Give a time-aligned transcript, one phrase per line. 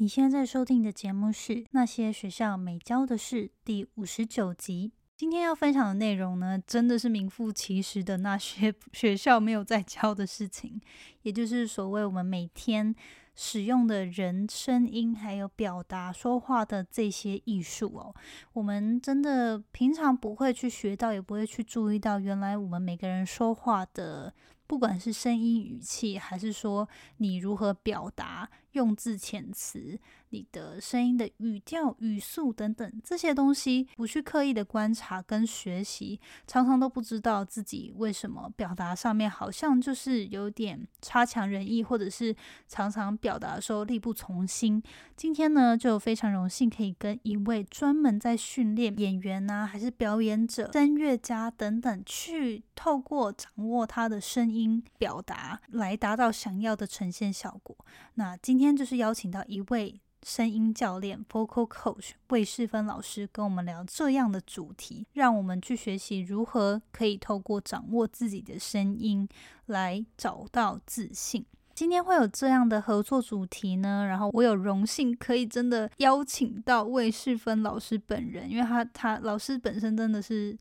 [0.00, 4.92] 你现在收听的节目是《那些学校没教的事》第五十九集。
[5.16, 10.80] 今天要分享的内容呢，真的是名副其实的那些 学校没有在教的事情，
[11.22, 12.94] 也就是所谓我们每天
[13.34, 18.14] 使用的人声音还有表达说话的这些艺术哦。
[18.52, 24.32] 我们真的平常不会去学到，也不会去注意到，原来我们每个人说话的。
[24.68, 26.86] 不管是声音语气，还是说
[27.16, 29.98] 你如何表达、用字遣词。
[30.30, 44.82] 你的声音的语调、语速等等这些东西，不去刻意的观察跟学习，常常都不知道自己为什么表达上面好像就是有点差强人意，或者是常常表达的时候力不从心。
[45.16, 57.74] 今天呢，就非常荣幸可以跟一位专门在训练演员呐，还是表演者、声乐家等等，去透过掌握他的声音表达，来达到想要的呈现效果。
[58.16, 60.00] 那今今天就是邀请到一位。
[60.24, 69.28] 声音教练 （Vocal Coach） 魏世芬老师跟我们聊这样的主题，让我们去学习如何可以透过掌握自己的声音
[69.66, 71.46] 来找到自信。
[71.72, 80.58] 今天会有这样的合作主题呢，然后我有荣幸可以真的邀请到魏世芬老师本人，因为他他老师本身真的是。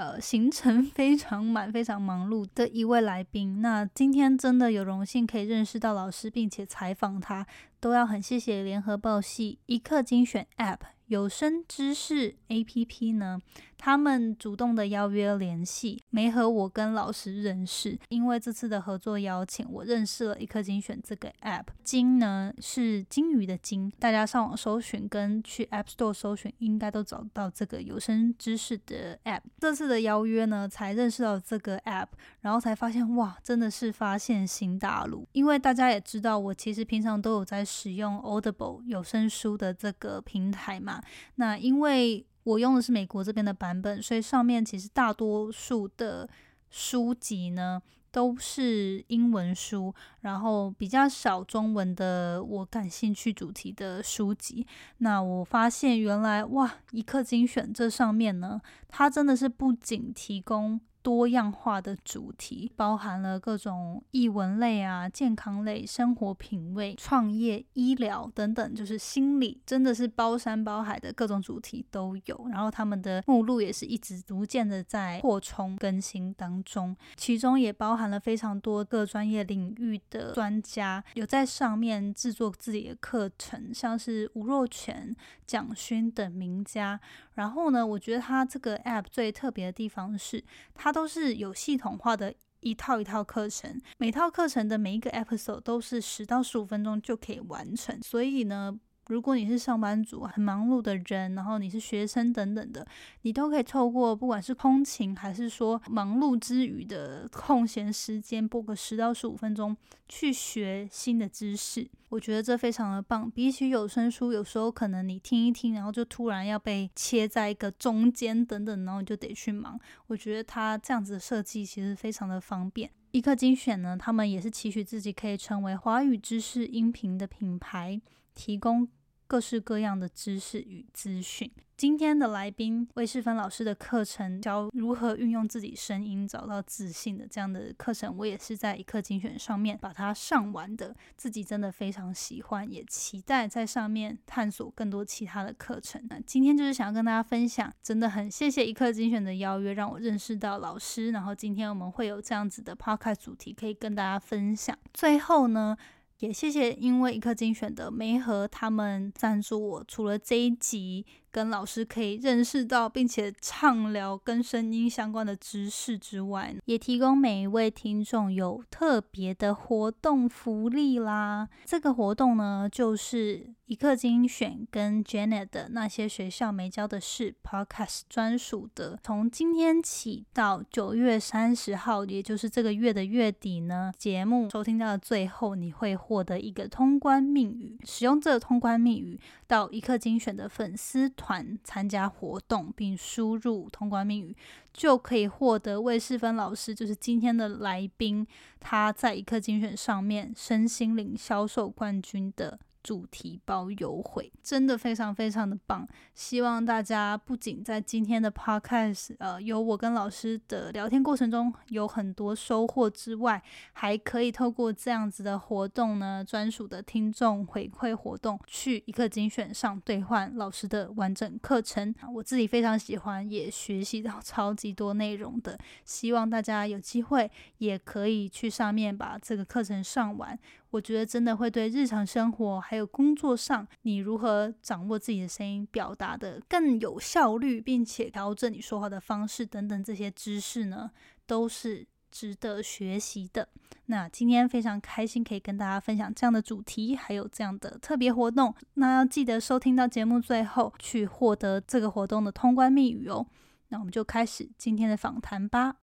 [0.00, 3.60] 呃，行程 非常满、非常忙碌的一位来宾。
[3.60, 7.46] 那今天真的有荣幸可以认识到老师，并且采访他，
[7.78, 10.78] 都要很谢谢联合报系一刻精选 App。
[11.08, 13.40] 有声知识 A P P 呢，
[13.80, 17.98] 他们主动的邀约联系，没和我跟老师认识。
[18.10, 21.64] 因为这次的合作邀请，我认识了一颗精选这个 App。
[21.82, 29.40] 金呢是金鱼的金，大家上网搜寻跟去 App Store 搜寻，应该都找到这个有声知识的 App。
[29.58, 32.08] 这次的邀约呢，才认识到这个 App，
[32.42, 35.26] 然后才发现哇，真的是发现新大陆。
[35.32, 41.02] 因为大家也知道，我其实平常都有在使用 Audible 有声书的这个平台嘛。
[41.36, 46.28] 那因为我用的是美国这边的版本，所以上面其实大多数的
[46.68, 47.80] 书籍呢
[48.10, 54.66] 都是英文书，然后比较少中文的我感兴趣主题的书籍。
[54.98, 60.80] 那我发现原来哇，一刻精选这上面呢，它真的是不仅提供。
[61.02, 72.46] 多样化的主题，包含了各种译文类啊、健康类、生活品味、创业、医疗等等，就是心理，真的是包山包海的各种主题都有。
[72.50, 85.14] 然后他们的目录也是一直逐渐的在扩充更新当中，其中也包含了非常多个专业领域的专家有在上面制作自己的课程，像是吴若权、
[85.46, 87.00] 蒋勋等名家。
[87.34, 90.90] 然后呢，我觉得它这个 app 最特别的地方是它。
[90.90, 98.78] 都是有系统化的一套一套课程，每套课程的每一个 episode 都是十到十五分钟就可以完成，所以呢。
[99.10, 102.86] 如果你是上班族、很忙碌的人，然后你是学生等等的，
[103.22, 109.76] 你都可以透过不管是通勤还是说忙碌之余的空闲时间，播个十到十五分钟
[110.08, 111.90] 去学新的知识。
[112.08, 113.28] 我觉得这非常的棒。
[113.28, 119.78] 比起有声书，有时候可能你听一听，然后就突然要被切在一个中间等等，然后你就得去忙。
[120.06, 122.88] 我觉得它这样子的设计其实非常的方便。
[123.10, 128.00] 一刻精选呢，他们也是期许自己可以成为华语知识音频的品牌，
[128.34, 128.88] 提供。
[129.30, 131.48] 各式各样的知识与资讯。
[131.76, 140.92] 今天的来宾魏世芬老师的课程，教如何运用自己声音找到自信的这样的课程，我也是在一课精选上面把它上完的。
[141.16, 146.04] 自己真的非常喜欢，也期待在上面探索更多其他的课程。
[146.10, 151.12] 那今天就是想要跟大家分享，真的很谢谢一课精选的邀约，让我认识到老师。
[151.12, 154.76] 然后今天我们会有这样子的 podcast 主题可以跟大家分享。
[154.92, 155.76] 最后呢。
[156.20, 161.04] 也谢谢，因为一颗精选的梅和他们赞助我，除了这一集。
[161.32, 171.48] 跟老师可以认识到，并且畅聊跟声音相关的知识之外，也提供每一位听众有特别的活动福利啦。
[171.64, 178.98] 这个活动呢，就是一刻精选跟 Janet 的那些学校没教的事 Podcast 专属的。
[179.00, 187.78] 从今天起到九月三十号，也就是这个月的月底呢，节目收听到的最后，你会获得一个通关密语。
[187.84, 191.08] 使用这个通关密语到一刻精选的粉丝。
[191.20, 194.34] 团参加活动并输入通关密语，
[194.72, 198.26] 就可以获得魏世芬老师，就是今天的来宾，
[198.58, 205.86] 他在一刻精选上面身心灵销售冠军的主题包优惠，真的非常非常的棒。
[206.14, 213.42] 希望大家不仅在今天的 podcast，呃，有我跟老师的聊天过程中有很多收获之外，
[213.72, 221.94] 还可以透过这样子的活动呢，专属的听众回馈活动，去一课精选上兑换老师的完整课程。
[222.14, 225.58] 我自己非常喜欢，也学习到超级多内容的。
[225.84, 230.38] 希望大家有机会也可以去上面把这个课程上完。
[230.70, 240.90] 我觉得真的会对日常生活还有工作上，你如何掌握自己的声音表达的更有效率，并且调整你说话的方式等等这些知识呢，
[241.26, 243.48] 都是值得学习的。
[243.86, 248.54] 那今天非常开心可以跟大家分享这样的主题，还有这样的特别活动。
[248.74, 253.26] 那要记得收听到节目最后，去获得这个活动的通关密语哦。
[253.70, 255.78] 那我们就开始今天的访谈吧。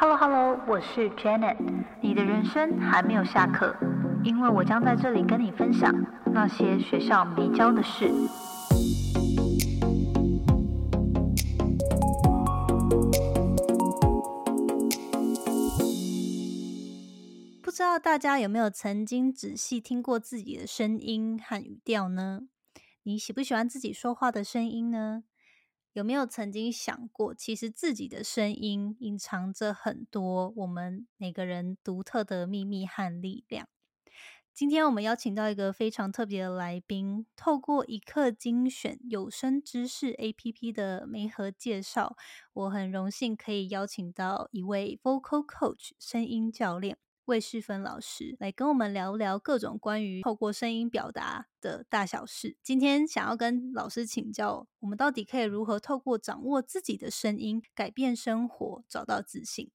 [0.00, 1.58] Hello Hello，我是 Janet。
[2.00, 3.76] 你的人生还没有下课，
[4.24, 5.94] 因为我将在这里跟你分享
[6.32, 8.10] 那些学校没教的事。
[17.62, 22.44] 不知道大家有没有曾经仔细听过自己的声音和语调呢？
[23.02, 25.24] 你喜不喜欢自己说话的声音呢？
[25.92, 33.66] 有没有曾经想过，其实自己的声音隐藏着很多我们每个人独特的秘密和力量？
[34.54, 42.16] 今天我们邀请到一个非常特别的来宾，透过一刻精选有声知识 A P P 的媒合介绍，
[42.52, 46.98] 我很荣幸可以邀请到一位 Vocal Coach 声音教练。
[47.30, 52.56] 魏世芬老师来跟我们聊聊各种关于透过声音表达的大小事。
[52.60, 59.70] 今天想要跟老师请教，我们到底可以如何透过掌握自己的声音，改变生活，找到自信？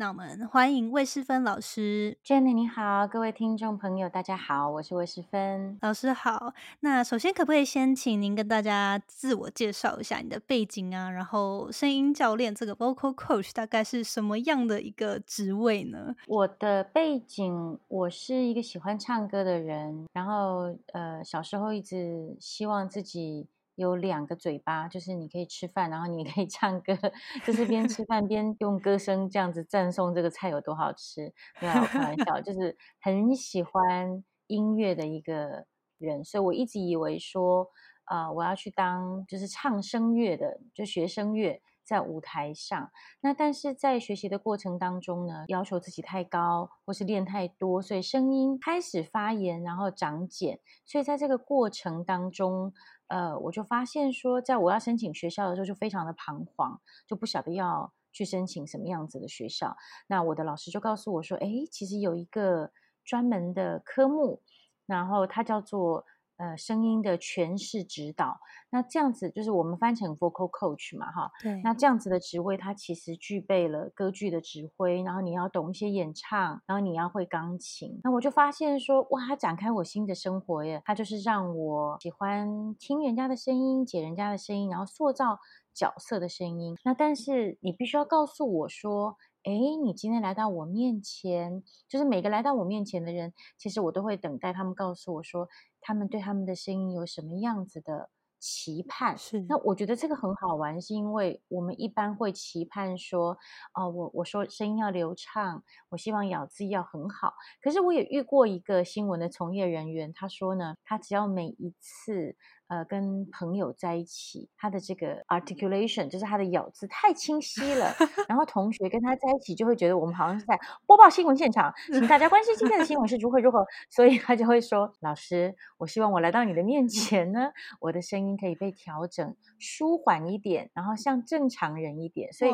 [0.00, 6.54] 那我们欢迎魏世芬老师，Jenny 你好，各位听众朋友大家好，我是魏世芬老师好。
[6.78, 11.10] 那首先可不可以先请您跟大家自我介绍一下你的背景啊？
[11.10, 16.14] 然后声音教练这个 Vocal Coach 大概是什么样的一个职位呢？
[16.28, 23.48] 我的背景，我是一个喜欢唱歌的人，然后呃小时候一直希望自己。
[23.78, 26.92] 有两个嘴巴，就是你可以吃饭，然后你可以唱歌，
[27.46, 31.32] 就是边吃饭边用歌声这样子赞颂这个菜有多好吃。
[31.60, 35.64] 没有开玩笑，就是很喜欢音乐的一个
[35.98, 37.68] 人，所以我一直以为说，
[38.06, 41.62] 呃，我要去当就是唱声乐的，就学声乐。
[41.88, 42.90] 在舞台上，
[43.22, 50.60] 那但是在学习的过程当中呢，要求自己太高，或是练太多，所以声音开始发炎，然后长茧。
[50.84, 52.74] 所以在这个过程当中，
[53.08, 59.76] 呃，我就发现说，在我要申请学校的时候，就非常的彷徨，就不晓得要去申请什么样子的学校。
[60.06, 62.70] 那我的老师就告诉我说，哎，其实有一个
[63.04, 64.42] 专门的科目，
[64.86, 66.06] 然后它叫做。
[66.38, 68.38] 呃，声音的诠释指导，
[68.70, 71.30] 那这样子就是我们翻成 vocal coach 嘛，哈。
[71.42, 71.60] 对。
[71.64, 78.00] 那这样子的职位，它其实具备了歌剧的指挥，然后你要懂一些演唱，然后你要会钢琴。
[78.04, 80.80] 那我就发现说，哇，它展开我新的生活耶！
[80.84, 85.40] 它就是让我喜欢听人家的声音，解人家的声音，然后塑造
[85.74, 86.76] 角色的声音。
[86.84, 89.16] 那但是你必须要告诉我说。
[89.44, 89.52] 哎，
[89.82, 95.48] 你今天来到我面前，就是每个来到我面前的人，其实我都会等待他们告诉我说，
[95.80, 99.16] 他们对他们的声音有什么样子的期盼。
[99.18, 103.36] 是，那我觉得这个很好玩，是因为我们一般会期盼说，
[103.74, 107.34] 哦，我我说声音要流畅，我希望咬字要很好。
[107.62, 112.36] 可是我也遇过一个新闻的从业人员，他说呢，他只要每一次。
[112.68, 117.94] 呃，跟朋友在一起，他的这个 articulation 就是他的咬字太清晰了，
[118.28, 132.50] 然后同学跟他在一起就会觉得我们好像是在播报新闻现场，请大家关心今天的新闻是如何如何，所以他就会说：“老师，我希望我来到你的面前呢，我的声音可以被调整舒缓一点，然后像正常人一点。”所以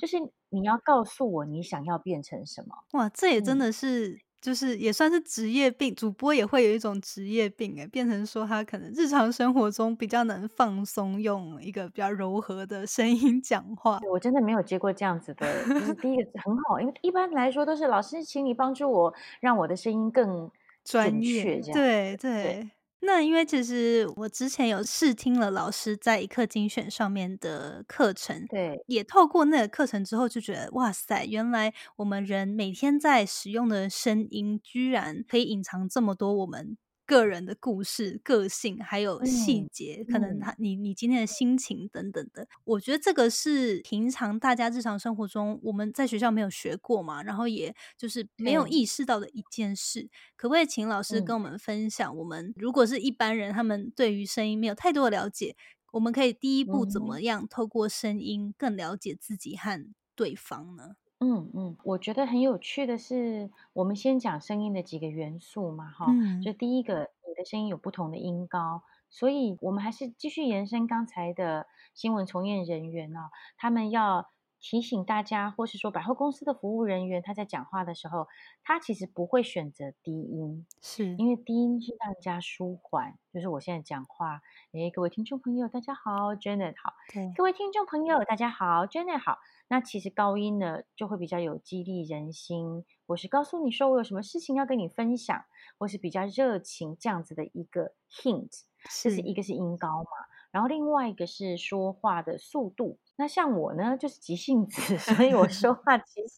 [0.00, 0.16] 就是
[0.48, 2.74] 你要告诉我你想要变成什么？
[2.92, 4.22] 哇，这也真的是。
[4.40, 13.98] 就是也算是职业病，主播也会有一种职业病诶，变成说他可能日常生活中比较能放松，用一个比较柔和的声音讲话。
[14.10, 20.50] 我真的没有接过这样子的，就是第一个很好，因为一般来说都是老师，请你帮助我，让我的声音更
[20.84, 21.60] 专业。
[21.72, 22.70] 对对。
[23.00, 36.76] 那因为其实我之前有试听了老师在一课精选上面的课程，对，也透过那个课程之后就觉得，哇塞，原来我们人每天在使用的声音，居然可以隐藏这么多我们
[37.08, 42.46] 个人的故事、个性，还有细嗯节，可能嗯他你你今天的心情等等的。
[42.64, 50.10] 我觉得这个是平常大家日常生活中我们在学校没有学过嘛，然后也就是没有意识到的一件事。
[50.36, 55.56] 可不可以请老师嗯跟我们分享，我们如果是一般人，他们对于声音没有太多的了解，
[55.92, 59.82] 我们可以第一步怎么样透过声音更了解自己和
[60.14, 60.96] 对方呢？
[61.20, 66.40] 嗯嗯，我觉得很有趣的是，我们先讲声音的几个元素嘛，哈，嗯。
[66.40, 78.26] 就第一个，你的声音有不同的音高，所以我们还是继续延伸刚才的新闻从业人员啊，他们要提醒大家，或是说百货公司的服务人员，他在讲话的时候，
[78.64, 83.18] 他其实不会选择低音，是，因为低音是让人家舒缓。
[83.32, 84.40] 就是我现在讲话，
[84.72, 86.94] 诶，各位听众朋友，大家好，Janet 好。
[87.12, 89.38] 对，各位听众朋友，大家好，Janet 好。
[89.68, 95.44] 那其实高音呢，就会比较有激励人心，我是告诉你说我有什么事情要跟你分享，
[95.78, 98.62] 或是比较热情这样子的一个 hint。
[98.84, 100.10] 这是是一个是音高嘛，
[100.50, 102.98] 然后另外一个是说话的速度。
[103.18, 106.36] 那像我呢，就是急性子， 所以我说话其实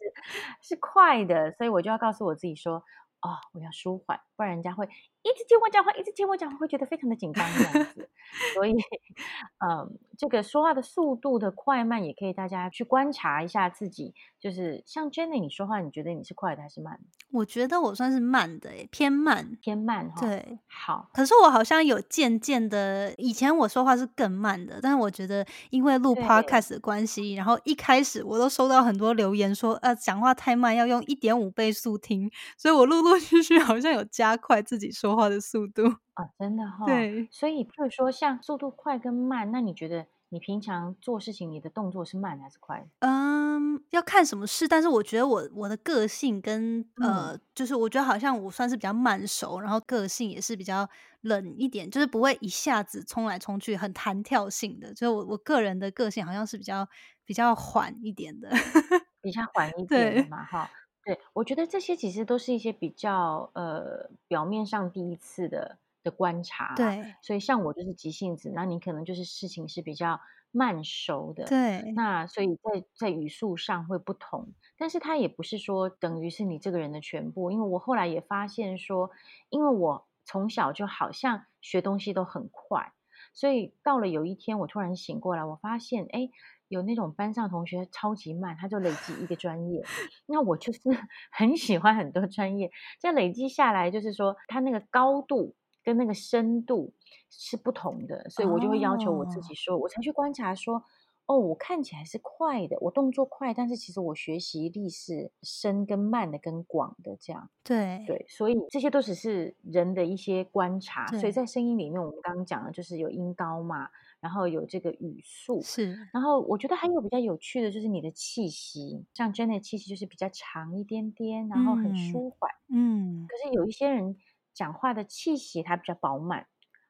[0.63, 2.77] 是快的，所以我就要告诉我自己说，
[3.21, 4.87] 哦，我要舒缓，不然人家会
[5.23, 8.09] 一直听我讲话，一直听我讲话，会觉得非常的紧张这样子。
[8.55, 8.75] 所以，
[9.61, 14.12] 嗯，这个说话的速度的快慢，也可以大家去观察一下自己。
[14.39, 17.00] 就是像 Jenny，你说话，你觉得你是快的还是慢的？
[17.31, 19.57] 我觉得我算是慢的诶，偏慢。
[19.62, 35.83] 偏慢哈。，对，好，可是我好像有渐渐的，以前我说话是更慢的，但是我觉得因为录对 podcast 的关系，然后一开始我都收到很多留言说，呃，讲话太慢，要用一点五倍速听，所以我陆陆续续好像有加快自己说话的速度。
[36.17, 42.87] 哦，真的哈、对，所以，譬如说像速度快跟慢，那你觉得你平常做事情，你的动作是慢还是快？
[42.99, 50.88] 嗯，要看什么事，但是我觉得我我的个性跟呃，就是我觉得好像我算是比较慢熟，然后个性也是比较
[51.23, 54.93] 冷一点，就是不会一下子冲来冲去，很弹跳性的。
[54.93, 56.87] 就是我我个人的个性好像是比较
[57.25, 58.50] 比较缓一点的。
[59.23, 60.71] 比较缓一点的嘛，哈。
[61.05, 66.75] 对，我觉得这些其实都是一些比较呃表面上第一次的的观察啦。
[66.76, 71.45] 对所以像我就是急性子，那你可能就是事情是比较慢熟的。
[71.47, 79.11] 对那所以在在语速上会不同，但是它也不是说等于是你这个人的全部，因为我后来也发现说，
[79.49, 82.92] 因为我从小就好像学东西都很快，
[83.35, 86.21] 所以到了有一天我突然醒过来，我发现哎。
[86.21, 86.30] 诶
[86.71, 89.83] 有那种班上同学超级慢，他就累积一个专业，
[90.26, 90.78] 那我就是
[91.33, 96.93] 很喜欢很多专业，这累积下来，就是说他那个高度跟那个深度
[97.31, 100.83] 是不同的，所以我就会要求我自己说，我才去观察说，
[101.27, 107.49] 哦，我看起来是快的，我动作快，但是其实我学习力是深跟慢的跟广的这样。
[107.63, 108.05] 对。
[108.07, 122.51] 对，所以这些都只是人的一些观察，所以在声音里面，我们刚刚讲的就是有音高嘛，然后有这个语速，是，然后我觉得还有比较有趣的就是你的气息，像 Jenny 的气息就是比较长一点点，然后很嗯舒缓。
[122.73, 124.17] 嗯，可是有一些人
[124.52, 126.47] 讲话的气息它比较饱满，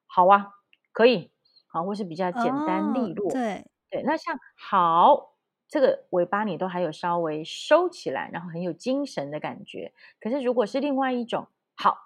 [0.06, 0.48] 好啊，
[0.92, 1.32] 可以，
[1.68, 3.30] 好，或是比较简单利哦落。
[3.30, 5.36] 对对，那像好
[5.68, 9.92] 这个尾巴你都还有稍微收起来，然后很有精神的感觉。
[10.20, 11.96] 可是如果是另外一种好，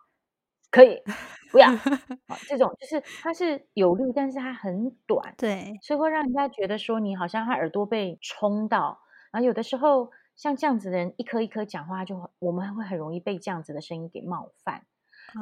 [0.70, 1.02] 可以
[1.50, 1.68] 不要，
[2.28, 9.00] 好这种就是它是有力，但是它很短，对所以会让人家觉得说你好像他耳朵被冲到。
[9.30, 14.86] 然后有的时候像这样子的人，一颗一颗讲话就我们会很容易被这样子的声音给冒犯。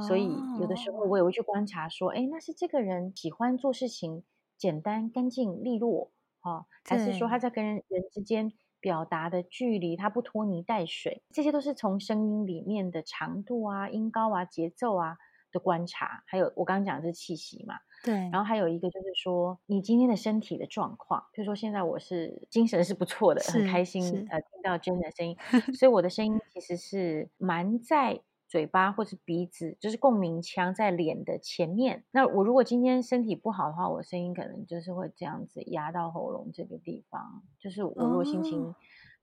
[0.01, 1.07] 所以有的时候哦。
[1.09, 4.23] 我也会去观察说，哎，那是这个人喜欢做事情
[4.57, 6.11] 简单、干净、利落，
[6.43, 15.17] 哦，还是说他在跟人人之间表达的距离，他不拖泥带水，这些都是从声音里面的长度啊、音高啊、节奏啊
[15.53, 25.37] 的观察，还有我刚刚讲的是气息嘛，对，然后还有一个就是说，你今天的身体的状况，比如说现在我是精神是不错的，很开心，呃，听到 Jen 的声音，
[25.79, 32.05] 所以我的声音其实是蛮在嘴巴或是鼻子，就是共鸣腔在脸的前面。
[32.11, 37.43] 那我如果今天身体不好的话，我声音可能就是会这样子压到喉咙这个地方。
[37.59, 38.75] 就是我如果心情哦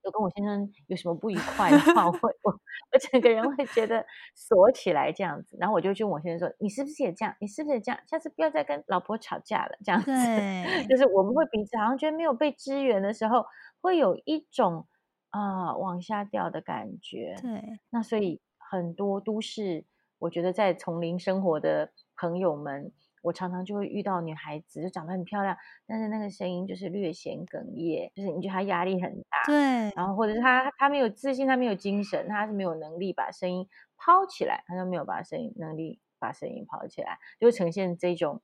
[0.03, 7.35] 有跟我先生有什么不愉快的话，我会 我我整个人会觉得锁起来这样子，然后我就去问我先生说：“你是不是也这样？
[7.39, 8.01] 你是不是也这样？
[8.07, 13.45] 下次不要再跟老婆吵架了。”这样子，对就是我们会彼此好像觉得没有被支援的时候，
[13.79, 14.87] 会有一种
[15.29, 17.35] 啊、往下掉的感觉。
[17.41, 19.85] 对那所以很多都市，
[20.19, 22.91] 我觉得在丛林生活的朋友们，
[23.23, 25.57] 我常常就会遇到女孩子，就长得很漂亮，
[25.87, 38.41] 但是那个声音就是略显哽咽，就是你觉得她压力很大，对然后或者是她她没有自信，她没有精神，她是没有能力把声音抛起来，她就没有把声音能力把声音抛起来，就会呈现这种。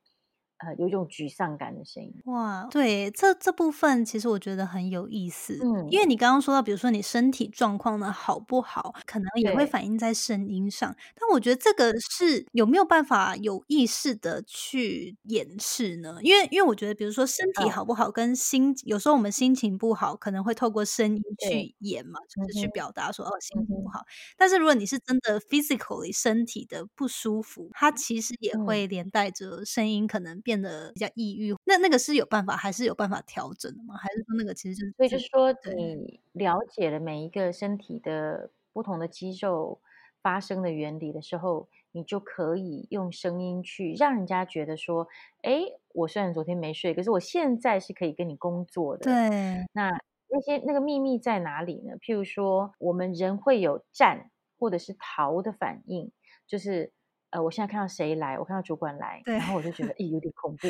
[0.58, 2.22] 呃，有一种沮丧感的声音。
[2.24, 10.94] 哇，对，这这部分其实我觉得很有意思，嗯，因为你刚刚说到，比如说你身体状况呢好不好，可能也会反映在声音上。
[11.14, 16.18] 但我觉得这个是有没有办法有意识的去掩饰呢？
[16.22, 24.04] 因为因为我觉得，比如说身体嗯好不好，跟心有时候我们心情不好，可能会透过声音，去演嘛，就是去表达说哦心情不好。
[24.36, 28.66] 但是如果你是真的 physically 身体的不舒服，它其实也嗯。
[28.66, 31.52] 会连带着声音可能变得比较抑郁。
[31.64, 33.96] 那那个是有办法还是有办法调整的吗？
[33.96, 39.80] 还是说那个其实就是所以就是说，你了解了每一个身体的不同的肌肉
[40.22, 45.08] 发生的原理的时候，你就可以用声音去让人家觉得说，
[45.42, 45.62] 哎，
[45.92, 49.04] 我虽然昨天没睡，可是我现在是可以跟你工作的。
[49.04, 49.90] 对，那
[50.28, 51.96] 那些那个秘密在哪里呢？
[51.98, 56.10] 譬如说，我们人会有战或者是逃的反应，
[56.46, 56.92] 就是
[57.30, 60.68] 呃，我现在看到谁来，我看到主管来，然后我就觉得， 诶，有点恐怖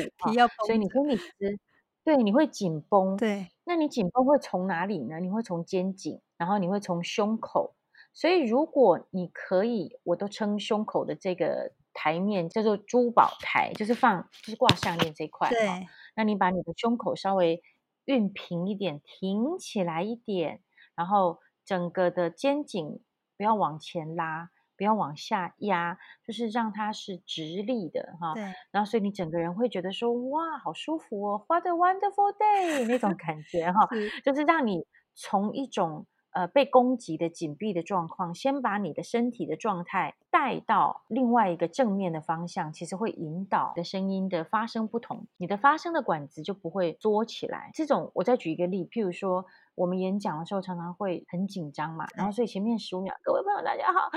[0.65, 1.59] 所以你绷着，身体其实
[2.03, 3.17] 对，你会紧绷。
[3.17, 5.19] 对，那你紧绷会从哪里呢？
[5.19, 7.75] 你会从肩颈，然后你会从胸口。
[8.13, 15.55] 所以如果你可以，我都称胸口的这个台面叫做珠宝台，就是放就是挂项链这一块哈。
[15.55, 17.61] 对，那你把你的胸口稍微
[18.05, 20.61] 熨平一点，挺起来一点，
[20.95, 22.99] 然后整个的肩颈
[23.37, 28.33] 不要往前拉，不要往下压，就是让它是直立的哈。
[28.35, 47.71] 对，然后所以你整个人会觉得说，哇，好舒服哦，What a wonderful day 那种感觉哈， 是，就是让你从一种呃被攻击的紧闭的状况，先把你的身体的状态带到另外一个正面的方向，其实会引导你的声音的发声不同，你的发声的管子就不会缩起来。
[47.73, 49.45] 这种我再举一个例，譬如说
[49.77, 54.09] 我们演讲的时候常常会很紧张嘛，然后所以前面十五秒，各位朋友大家好，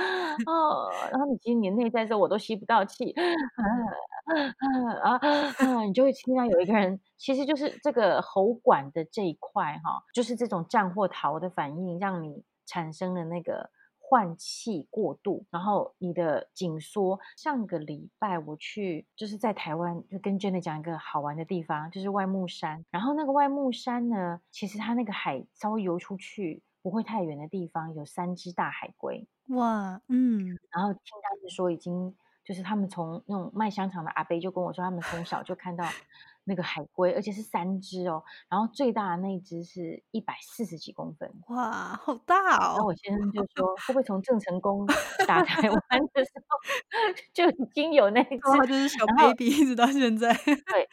[0.50, 3.14] 哦，然后你其实你内在时候我都吸不到气，
[5.02, 13.68] 啊啊，你就会听到有一个人，其实就是这个喉管的这一块哈，就是这种战或逃的反应，让你产生了那个
[14.10, 17.16] 换气过度，然后你的紧缩。
[17.36, 22.84] 上个礼拜我去就是在台湾，就跟 Jenny 讲一个好玩的地方，就是外木山。
[22.90, 29.28] 然后那个外木山呢，其实它那个海稍微游出去不会太远的地方，有三只大海龟。
[29.50, 32.12] 哇，嗯，然后听他们说已经
[32.44, 35.84] 就是他们从那种卖香肠的阿伯就跟我说，他们从小就看到
[36.44, 41.30] 那个海龟，而且是三只哦，然后最大的那一只是一百四十几公分。
[41.48, 44.86] 哇，好大哦，然后我先生就说，会不会从郑成功
[45.28, 45.80] 打台湾
[46.12, 46.58] 的时候
[47.32, 48.66] 就已经有那一只？
[48.66, 50.88] 就是小 baby 一直到现在，对，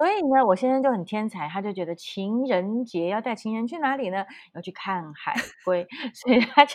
[0.00, 4.24] 所以呢，我先生就很天才，他就觉得情人节要带情人去哪里呢？
[4.54, 6.74] 要去看海龟，所以 他就，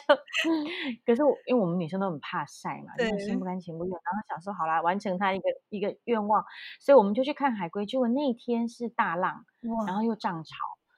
[1.04, 6.46] 可是我因为我们女生都很怕晒嘛，就对，心不甘情不愿，然后想说好啦，完成他一个一个愿望，
[6.80, 7.84] 所以我们就去看海龟。
[7.84, 9.44] 结果那天是大浪，
[9.88, 10.56] 然，后又涨潮，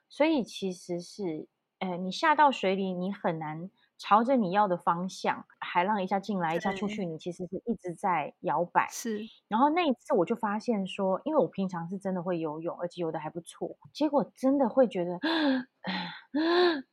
[0.09, 1.47] 所以其实是，
[1.79, 8.87] 呃，你下到水里，你很难朝着你要的方向，海浪一下进来，一下出，去，你其实是一直在摇摆。
[8.91, 15.19] 是，然后那一次我就发现说，因为我平常是真的会游泳，而且游的还不错，结果真的会觉得，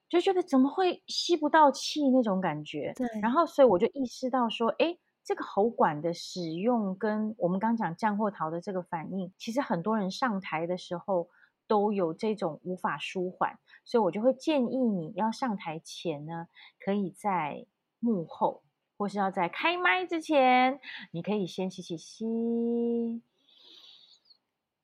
[0.09, 2.93] 就觉得怎么会吸不到气那种感觉。
[2.97, 11.29] 对，然后所以我就意识到说，哎，这个喉管的使用跟我们刚讲降或逃的这个反应，其实很多人上台的时候
[11.67, 17.67] 都有这种无法舒缓，所以我就会建议你要上台前呢，可以在
[18.01, 18.63] 幕后。
[18.97, 23.21] 或是要在开麦之前，你可以先吸气，吸，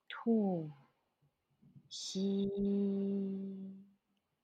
[0.09, 0.69] 吐，
[1.89, 2.51] 吸，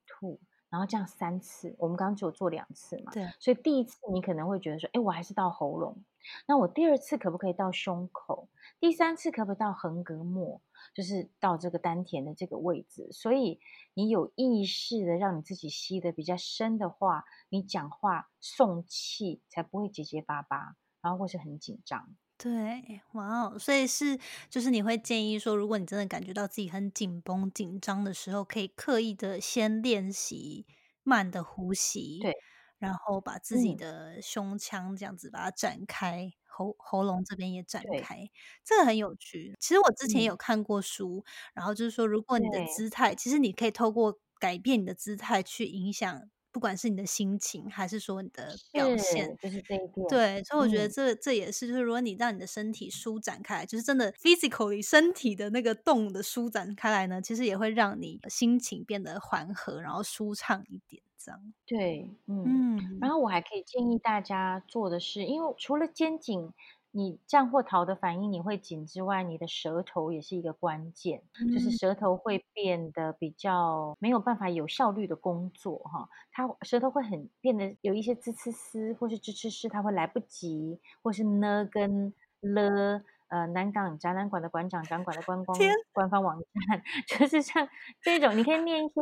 [0.07, 0.39] 吐，
[0.69, 1.75] 然后这样三次。
[1.79, 5.97] 我们刚刚只有做两次嘛，对，所以第一次你可能会觉得说，哎，我还是到喉咙，
[6.45, 8.47] 那我第二次可不可以到胸口？
[8.79, 10.61] 第三次可不可以到横膈膜？
[10.93, 13.07] 就是到这个丹田的这个位置。
[13.11, 13.59] 所以
[13.93, 22.15] 你有意识的让你自己吸的比较深的话，你讲话送气才不会结结巴巴，然后或是很紧张。
[22.37, 30.67] 对，哇哦，所以是就是你会建议说，如果你真的感觉到自己很紧绷、紧张的时候，可以刻意的先练习
[31.01, 32.31] 慢的呼吸，对，
[32.79, 38.29] 然后把自己嗯，的胸腔这样子把它展开，喉喉咙这边也展，开，
[38.63, 39.55] 这个很有趣。
[39.59, 49.33] 其实我之前嗯，有看过书，然后就是说，如果你的，姿态，其实你可以透过改变你的姿态去影响，不管是你的心情，还是说你的表现。
[49.35, 50.07] 是，就是这一点。
[50.07, 61.53] 对，所以我觉得嗯，这这也是，就是如果你让你的身体舒展开来，就是真的 physically 身体的那个动的舒展开来呢，其实也会让你心情变得缓和，然后舒畅一点，这样。
[61.65, 62.57] 对，嗯。
[62.99, 66.53] 然嗯，后我还可以建议大家做的是，因为除了肩颈，
[66.97, 71.21] 你降或逃的反应你会紧之外，你的舌头也是一个关键，
[71.53, 83.03] 就是舌头会变得比较没有办法有效率的工作哈，它舌头会很变得有一些滋呲呲或是吱吱嘶，它会来不及，或是呢跟了。
[83.29, 85.57] 呃，南港展览馆的馆长掌管的观光
[85.91, 86.81] 官方网站，
[87.19, 87.67] 就是像
[88.01, 88.93] 这种，你可以念一些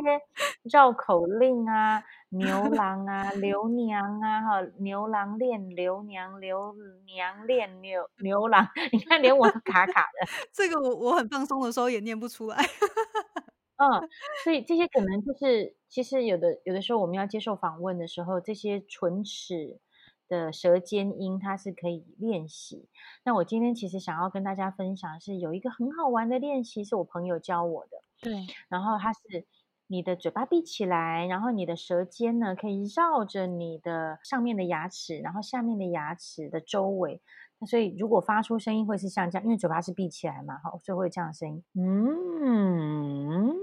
[0.70, 6.74] 绕口令啊，牛 郎啊，刘娘啊，哈，牛郎恋刘娘，刘
[7.06, 10.28] 娘恋牛牛郎， 你看连我都卡卡的。
[10.52, 12.56] 这个我我很放松的时候也念不出来。
[13.76, 14.08] 嗯，
[14.42, 19.78] 所以这些可能就是，其实有的有的时候我们要接受访问的时候，这些唇齿。
[20.28, 22.88] 的舌尖音，它是可以练习。
[23.24, 27.90] 那我今天其实想要跟大家分享，是有一个很好玩的练习，是我朋友教我的。
[28.20, 29.20] 对，然后它是
[29.86, 37.20] 你的嘴巴闭起来，然后你的舌尖呢可以绕着你的上面的牙齿，然后下面的牙齿的周围。
[37.58, 41.62] 那所以如果发出声音会是像这样，因为嘴巴是闭起来嘛，好，所以会这样的声音。
[41.74, 43.54] 嗯。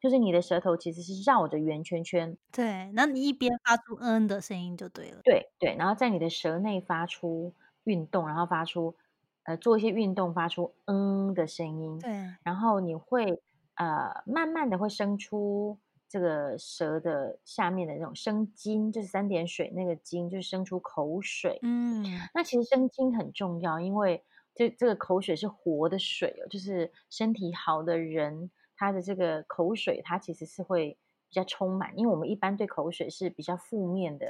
[0.00, 7.52] 就是你的舌头其实是绕着圆圈圈，对，那你一边发出嗯的声音就对了，对对，然后在你的舌内发出
[7.84, 8.96] 运动，然后发出
[9.44, 12.10] 呃做一些运动，发出嗯的声音，对，
[12.42, 13.42] 然后你会
[13.74, 28.50] 呃慢慢的会生出这个舌的下面的那种生津，就是三点水那个津，就是生出口水，嗯，那其实生津很重要，因为这这个口水是活的水哦，就是身体好的人。
[28.80, 30.96] 它的这个口水，它其实是会
[31.28, 34.26] 比较充满，因为我们一般对口水是比较负面的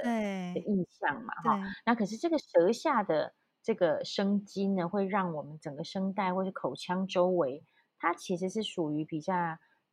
[0.53, 1.57] 的印象嘛，哈。
[1.85, 3.33] 那可是这个舌下的
[3.63, 7.63] 这个声肌呢，会让我们整个声带或是口腔周围，
[7.97, 9.33] 它其实是属于比较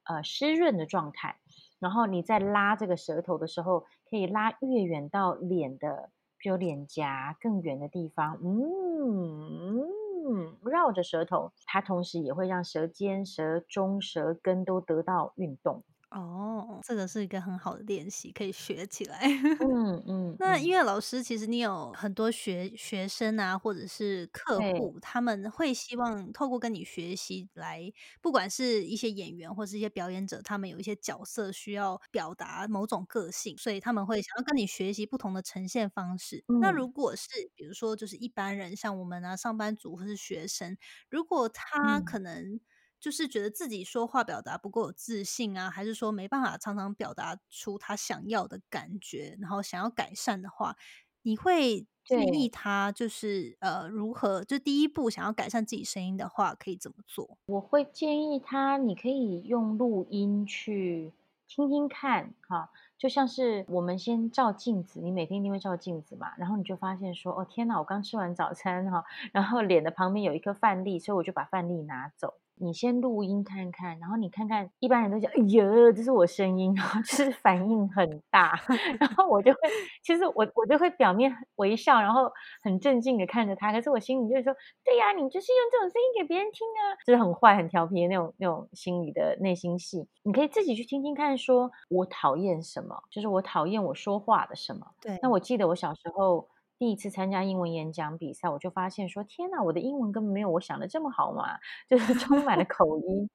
[0.04, 1.38] 呃湿润的状态。
[1.78, 10.07] 然后你在拉这个舌头的时候，可以拉越远到脸的，比如脸颊更远的地方，嗯。
[10.28, 15.82] 嗯，绕着舌头，它同时也会让舌尖、舌中、舌根都得到运动。
[16.12, 19.20] 哦，这个是一个很好的练习，可以学起来。
[19.60, 20.40] 嗯嗯。
[20.40, 27.92] 那音乐老师，其实你有很多学学生啊，或者是客户，他们会希望透过跟你学习来，
[28.22, 36.44] 不管是一些演员或是一些表演者，他们有一些角色需要表达某种个性，所以他们会想要跟你学习不同的呈现方式。
[36.60, 40.78] 那如果是比如说，就是一般人，像我们啊，上班族或是学生，
[41.10, 42.60] 如果他可能。
[43.00, 50.76] 就是觉得自己说话表达不够有自信啊，还是说没办法常常表达出他想要的感觉，然后想要改善的话，
[51.22, 54.42] 你会建议他就是呃如何？
[54.44, 57.38] 就第一步想要改善自己声音的话，可以怎么做？
[57.46, 61.12] 我会建议他，你可以用录音去
[61.46, 72.34] 听听看，哈，就像是我们先照镜子，你每天一定会照镜子嘛，然后你就发现说，哦天哪，我刚吃完早餐哈，然后脸的旁边有一颗饭粒，所以我就把饭粒拿走。
[72.60, 78.58] 你先录音看看，然后你看看，一般人都讲，哎呀，这是我声音，就是反应很大，
[79.00, 79.58] 然后我就会，
[80.04, 82.30] 其实我我就会表面微笑，然后
[82.62, 94.86] 很镇静的看着他，可是我心里就会说，对呀，你就是用这种声音给别人听啊，就是很坏、很调皮的那种那种心理的内心戏，你可以自己去听听看，说我讨厌什么，就是我讨厌我说话的什么。
[95.00, 96.48] 对，那我记得我小时候。
[96.78, 101.58] 第一次参加英文演讲比赛，我就发现说：“天哪，我的英文根本没有我想的这么好嘛！
[101.88, 103.28] 就是 充满了口音，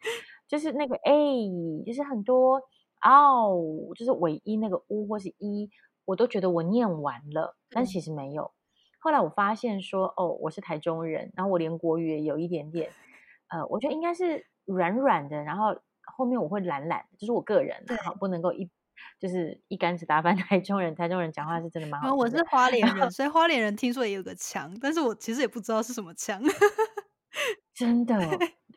[0.47, 2.61] 就是那个 a，就是很多
[3.01, 5.69] o，就是尾音那个 u 或是 e，
[6.05, 8.51] 我都觉得我念完了，但其实没有。
[8.99, 12.91] 后来我发现说，哦，我是台中人，然后我连国语也有一点点，
[13.49, 18.69] 呃，我觉得应该是软软的，然后后面我会懒懒，就是我个人，好不能够一。”
[19.19, 22.13] 就是一竿子打翻 台中人，台中人讲话是真的蛮好。
[22.13, 26.41] 我是花 莲人，所以花莲人听说也有个腔，但是我其实也不知道是什么腔。
[27.73, 28.15] 真的，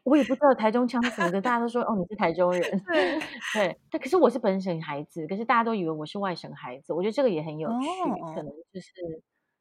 [0.04, 2.62] 我也不知道台中腔是什么，大家都说哦你是台中人。
[2.86, 3.18] 对
[3.54, 6.92] 对，但可是我是本省孩子，可是大家都以为我是外省孩子。
[6.92, 8.90] 我觉得这个也很有趣，可能就是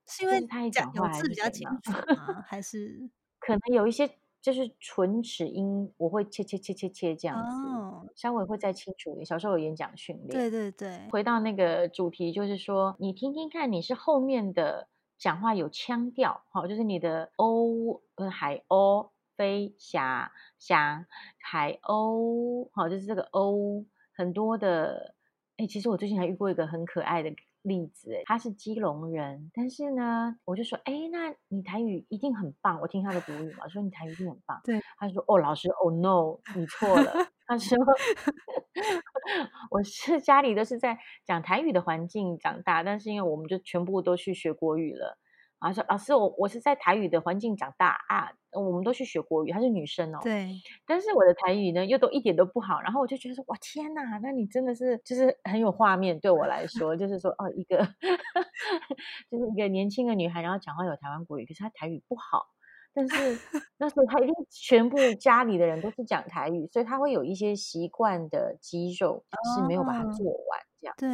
[0.07, 2.43] 是因为他一讲话字比较清楚吗？
[2.47, 4.09] 还是可能有一些。
[4.45, 9.25] 就是唇齿音，我会切切切切切这样子，稍微会再清楚一点。
[9.25, 11.09] 小时候有演讲训练，对对对。
[11.09, 21.07] 回到那个主题，就是说，你听听看，你是后面的讲话有腔调，好，就是你的鸥呃海鸥飞霞霞
[21.39, 25.15] 海鸥，好，就是这个鸥很多的。
[25.57, 27.33] 哎，其实我最近还遇过一个很可爱的。
[27.65, 32.79] 例子，他是基隆人，但是呢，我就说，哎，那你台语一定很棒。
[32.79, 34.61] 我听他的国语嘛，说你台语一定很棒。
[34.63, 37.11] 对，他说，哦，老师，Oh no，你错了。
[37.47, 37.77] 他说，
[39.71, 45.17] 我是家里都是在讲台语的环境长大，但是因为我们就全部都去学国语了，
[45.59, 50.51] 啊，说老师，我我是在台语的环境长大啊，我们都去学国语，她是女生哦，对，
[50.85, 57.77] 但是我的台语呢又都一点都不好，然后我就觉得说，哇天哪，那你真的是就是很有画面，对我来说，就是说哦，一个
[59.31, 62.45] 就是一个年轻的女孩，然后讲话有台湾国语，可是她台语不好，
[62.93, 63.15] 但是
[63.77, 71.09] 那时候她一定全部家里的人都是讲台语，所以她会有一些习惯的肌肉是没有把它做完，这样对，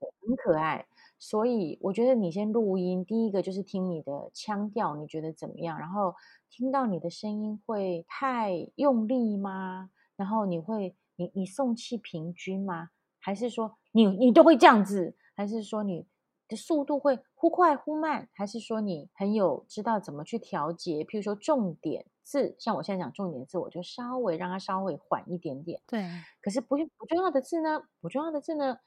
[0.00, 0.86] 对，很可爱。
[1.22, 5.78] 所以我觉得你先录音，第一个就是听你的腔调，你觉得怎么样？
[5.78, 6.14] 然后
[6.48, 9.90] 听到你的声音会太用力吗？
[10.16, 12.88] 然后你会你你送气平均吗？
[13.20, 15.14] 还是说你你都会这样子？
[15.36, 16.06] 还是说你
[16.48, 18.26] 的速度会忽快忽慢？
[18.32, 21.04] 还是说你很有知道怎么去调节？
[21.04, 25.82] 譬如说重点字，像我现在讲重点字，我就稍微让它稍微缓一点点。
[25.86, 26.24] 对。
[26.40, 27.82] 可是不不重要的字呢？
[28.00, 28.78] 不重要的字呢，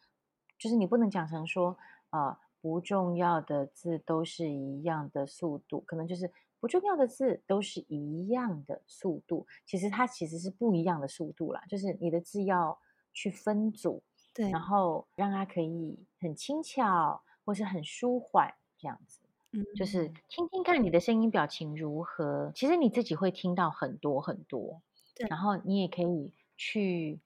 [0.58, 1.78] 就是你不能讲成说。
[2.14, 9.48] 啊，不重要的字都是一样的速度，可能就是不重要的字都是一样的速度。
[9.66, 12.78] 其实它其实是不一样的速度啦，就是你的字要
[13.14, 19.22] 去分组，对，然后让它可以很轻巧或是很舒缓这样子。
[19.52, 24.84] 嗯，就是听听看你的声音表情如何，其实你自己会听到很多很多。
[25.16, 27.20] 对，然后你也可以去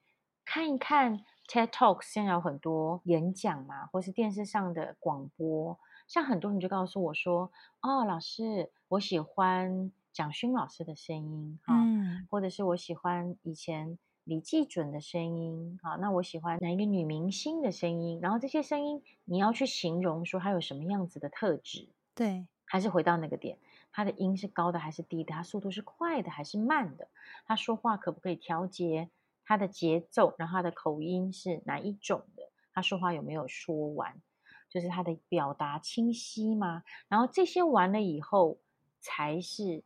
[0.46, 1.22] 看一看。
[1.48, 11.74] TED Talks 现在有很多演讲嘛，或是电视上的广播，像很多人就告诉我说：“哦，老师，我喜欢蒋勋老师的声音，哈，
[12.28, 18.20] 或者是我喜欢以前李济准的声音，好，那我喜欢哪一个女明星的声音？
[18.20, 23.56] 然后这些声音你要去形容说它有什么样子的特质，对，还是回到那个点，
[23.90, 25.32] 它的音是高的还是低的？
[25.32, 27.08] 它速度是快的还是慢的？
[27.46, 29.08] 它说话可不可以调节？”
[29.48, 32.42] 他的节奏，然后他的口音是哪一种的？
[32.74, 34.20] 他说话有没有说完？
[34.68, 36.82] 就是他的表达清晰吗？
[37.08, 38.58] 然后这些完了以后，
[39.00, 39.82] 才是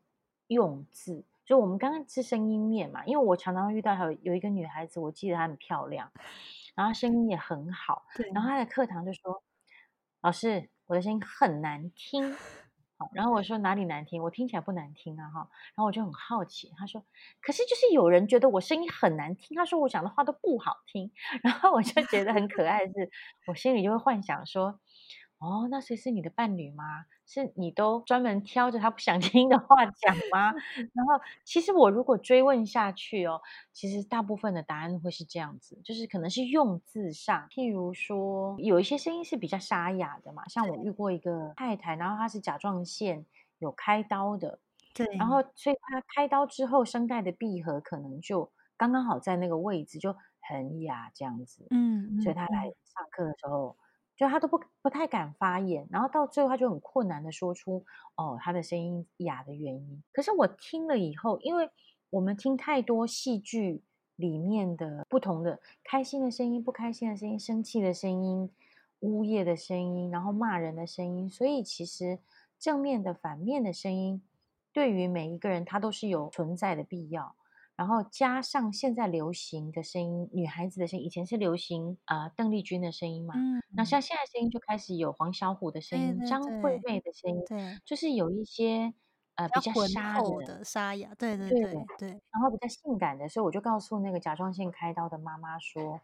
[0.49, 1.25] 用字。
[1.45, 6.11] 就我们刚刚是声音面嘛，因为我常常遇到有有一个女孩子，我记得她很漂亮，
[6.75, 9.45] 然后声音也很好，然后她的课堂就说
[10.23, 12.35] ：“老师，我的声音很难听。”
[13.13, 14.23] 然后我说哪里难听？
[14.23, 15.49] 我听起来不难听啊，哈。
[15.75, 17.05] 然后我就很好奇，他说，
[17.41, 21.11] 可是就是有人觉得我声音很难听，他说我讲的话都不好听。
[21.43, 23.11] 然后我就觉得很可爱，是
[23.47, 24.79] 我心里就会幻想说。
[25.43, 27.05] 哦，那谁是你的伴侣吗？
[27.27, 30.53] 是你都专门挑着他不想听的话讲吗？
[30.95, 33.41] 然后，其实我如果追问下去哦，
[33.73, 43.27] 其实大部分的答案会是这样子，就是可能是用字上，譬如说有一些声音是比较沙哑的嘛，像我遇过一个太太，然后她是甲状腺
[43.59, 44.61] 有开刀的，
[44.95, 53.77] 对，然后所以她开刀之后声带的闭合可能就刚刚好在那个位置就很哑这样子，嗯，所以她来上课的时候。
[54.23, 60.01] 就他都不不太敢发言，然后到最后他就很困难的说出哦他的声音哑的原因。
[60.13, 61.69] 可是我听了以后，因为
[62.09, 63.83] 我们听太多戏剧
[64.15, 68.49] 里面的不同的开心的声音、不开心的声音、生气的声音、
[69.01, 72.21] 呜咽的声音，然后骂人的声音，所以其实
[72.61, 74.23] 正面的、反面的声音，
[74.73, 77.35] 对于每一个人他都是有存在的必要。
[77.75, 88.93] 然后加上现在流行的声音，女孩子的声音，以前是流行啊邓丽君的声音嘛，嗯，那像现在声音就开始有黄小琥的声音、张惠妹的声音，对，就是有一些
[89.37, 91.63] 呃比较沙的沙哑，对对对
[91.99, 95.99] 对，然后比较性感的，所以我就告诉那个甲状腺开刀的妈妈说，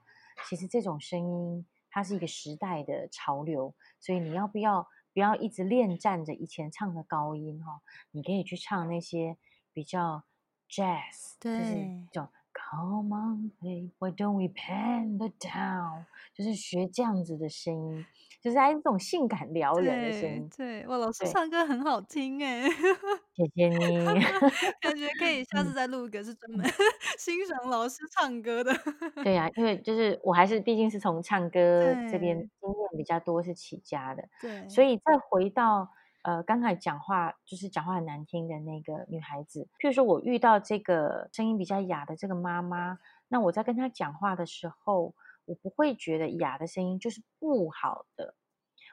[0.48, 9.36] 其实这种声音它是一个时代的潮流，所以你要不要不要一直恋战着以前唱的高音哈，你可以去唱那些
[9.74, 10.24] 比较。
[10.70, 11.74] Jazz，就是
[12.12, 12.28] 这种
[12.70, 16.04] Come on, baby, why don't we paint the town？
[16.34, 18.04] 就是学这样子的声音，
[18.42, 20.50] 就是还是这种性感撩人的声音。
[20.54, 24.04] 对，哇，老师唱歌很好听哎，谢谢你。
[24.82, 26.66] 感觉可以下次再录一个，是专门
[27.16, 28.74] 欣赏老师唱歌的。
[29.22, 35.88] 对呀，因为就是我还是毕竟是从唱歌这边经验比较多是起家的，对，所以再回到。
[36.28, 45.14] 呃，刚才讲话就是讲话很难听的那个女孩子，譬如说我遇到这个声音比较哑的这个妈妈，那我在跟她讲话的时候，
[45.46, 48.34] 我不会觉得哑的声音就是不好的。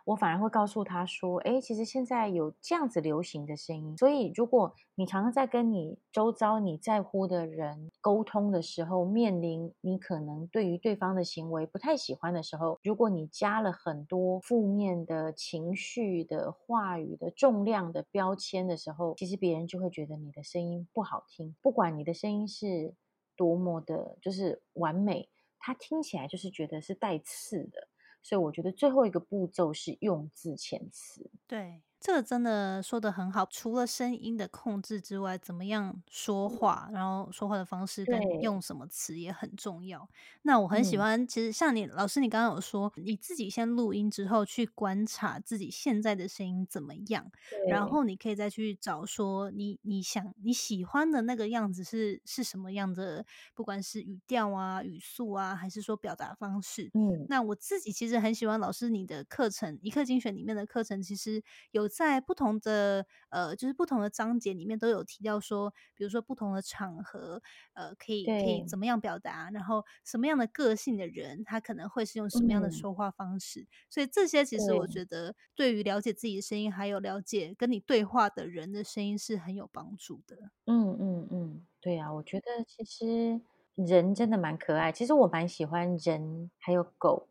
[0.05, 22.93] 我反而会告诉他说：“哎，其实现在有这样子流行的声音，所以如果你常常在跟你周遭你在乎的人沟通的时候，面临你可能对于对方的行为不太喜欢的时候，如果你加了很多负面的情绪的话语的重量的标签的时候，其实别人就会觉得你的声音不好听，不管你的声音是
[23.35, 27.87] 多么的，就是完美，他听起来就是觉得是带刺的。”
[28.25, 31.29] 所以我觉得最后一个步骤是用字遣词。
[31.45, 33.47] 对，这个真的说的很好。
[33.49, 40.07] 除了声音的控制之外，怎么样说话，然后说话的方式跟，用什么词也很重要。
[40.43, 47.31] 那我很喜嗯，欢，其实像你老师，你刚刚有说你自己先录音之后去观察自己现在的声音怎么样，
[47.67, 56.91] 然，后你可以再去找说你你想你喜欢的那个样子是是什么样的，不管是语调啊、语速啊，还是说表达方式。
[56.93, 67.41] 嗯，那我自己其实很喜欢老师你的课程，一课精选里面的课程，其实有在不同的呃，就是不同的章节里面都有提到说，比如说不同的场合，
[67.73, 73.65] 呃，可以可以，怎么样表达，然后什么样的个性的人，他可能会是用什么样的嗯，说话方式。
[73.89, 80.51] 所以这些其实我，觉得对于了解自己的声音，还有了解跟你对话的人的声音是很有帮助的。
[80.67, 83.39] 嗯嗯嗯，对啊，我觉得其实
[83.75, 84.91] 人真的蛮可爱。
[84.91, 87.27] 其实我蛮喜欢人，还有狗，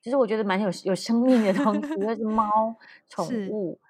[0.00, 2.76] 其实我觉得蛮有有生命的东西， 就是猫、
[3.08, 3.80] 宠，物，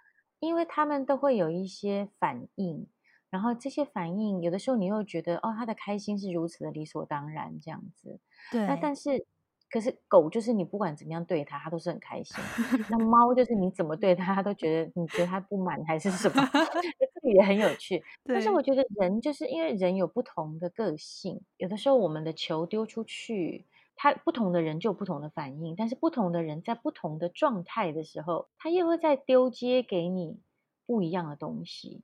[0.41, 2.87] 因为他们都会有一些反应，
[3.31, 8.21] 然后这些反应有的时候你又觉得哦，他的开心是如此的理所当然这样子。
[8.51, 9.27] 对那，但是，
[9.71, 12.37] 可是狗就是你不管怎么样对它，它都是很开心。
[12.89, 18.03] 那猫就是你怎么对它，它都觉得你觉得它不满还是什么， 这个也很有趣。
[18.25, 23.67] 但是我对，觉得人就是因为人有不同的个性，有的时候我们的球丢出去，
[24.01, 30.39] 他不同的人就有不同的反应，但是不同的人在不同的状态的时候，他又会再丢接给你
[30.87, 32.03] 不一样的东西。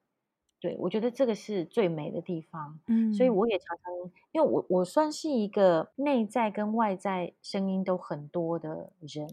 [0.58, 3.92] 对，我觉得这个是最美的地方，嗯所以嗯，我也常常，
[4.32, 9.28] 因为我我算是一个内在跟外在声音都很多的人，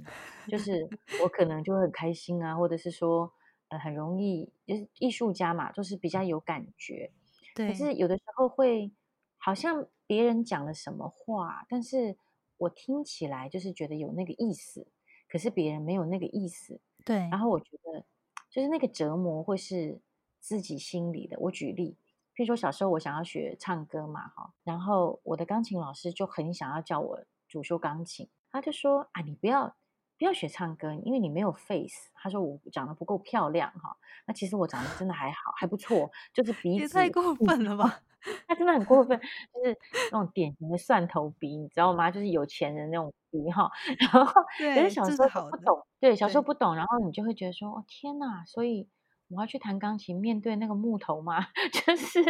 [0.47, 0.87] 就是
[1.23, 3.31] 我可能就会很开心啊，或者是说，
[3.69, 7.09] 呃，很容易，就是艺术家嘛，就是比较有感觉。
[7.55, 8.91] 对可，是有的时候会
[9.37, 12.17] 好像别人讲了什么话，但是
[12.61, 14.85] 我听起来就是觉得有那个意思，
[15.27, 16.79] 可是别人没有那个意思。
[17.03, 18.05] 对，然后我觉得
[18.49, 19.99] 就是那个折磨会是
[20.39, 21.37] 自己心里的。
[21.39, 21.97] 我举例，
[22.35, 29.75] 譬如说小时候我想要学唱歌嘛，哈，然后我的钢琴老师就很想要叫我主修钢琴，他就说啊，你不要
[30.19, 32.11] 不要学唱歌，因为你没有 face。
[32.13, 33.97] 他说我长得不够漂亮哈，
[34.27, 37.09] 那其实我长得真的还好，还不错，就是鼻也太。
[37.09, 38.03] 过分了吧？
[38.47, 39.17] 他真的很过分，
[39.53, 39.77] 就是
[40.11, 42.11] 那种典型的蒜头鼻，你知道吗？
[42.11, 43.71] 就是有钱人那种鼻哈。
[43.97, 44.25] 然后
[44.57, 46.41] 可是对，小时候不懂，对，小时候。
[46.41, 48.89] 不懂，然后你就会觉得说，哦天哪，所以
[49.29, 51.47] 我要去弹钢琴，面对那个木头吗？
[51.85, 52.23] 就是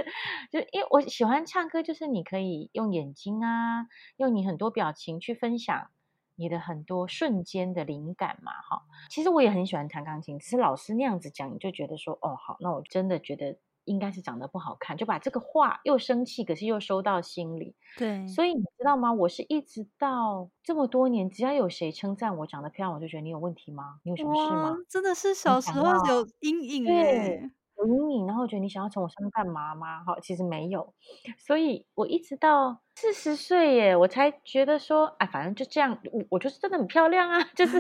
[0.52, 5.90] 就因为我喜欢唱歌，就是你可以用眼睛啊，用你很多表情去分享
[6.36, 8.84] 你的很多瞬间的灵感嘛，哈。
[9.10, 17.76] 其实我也很喜欢弹钢琴，只是老师那样子讲，你就觉得说，哦，好，那我真的觉得应该是长得不好看，就把这个话又生气，可是又收到心里。
[17.98, 19.12] 对，所以你知道吗？
[19.13, 24.00] 我是一直到这么多年，只要有谁称赞我长得漂亮，我就觉得你有问题吗？
[24.04, 24.78] 你有什么事，吗？
[24.89, 27.52] 真的是小时候有阴影对，哎。
[27.78, 30.04] 有阴影，然后觉得你想要从我身上干嘛吗？
[30.04, 30.94] 哈，其实没有，
[31.39, 37.80] 所以我一直到四十岁耶，我才觉得说，啊，反正就这样，我我就是真的很漂亮啊， 就是，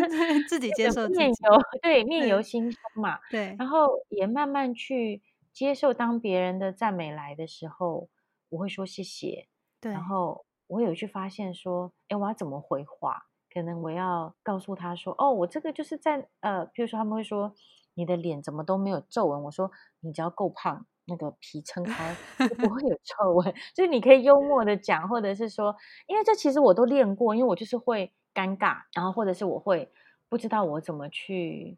[0.49, 1.35] 自己接受面由
[1.83, 3.19] 对，面由，心生嘛。
[3.29, 5.21] 对，然后也慢慢去
[5.53, 8.09] 接受，当别人的赞美来的时候，
[8.49, 9.47] 我会说谢谢。
[9.79, 13.27] 对然，后我有去发现说，哎，我要怎么回话？
[13.53, 17.53] 可能我要告诉他说，哦，我这个就是在呃，譬如说他们会说
[17.95, 22.15] 你的脸怎么都没有皱纹，我说你只要够胖，那个皮撑开
[22.47, 23.53] 就不会有皱纹。
[23.75, 25.75] 就是你可以幽默的讲，或者是说，
[26.07, 29.91] 因为这其实我都练过，因为我就是会尴尬，然后或者是我会
[30.29, 31.77] 不知道我怎么去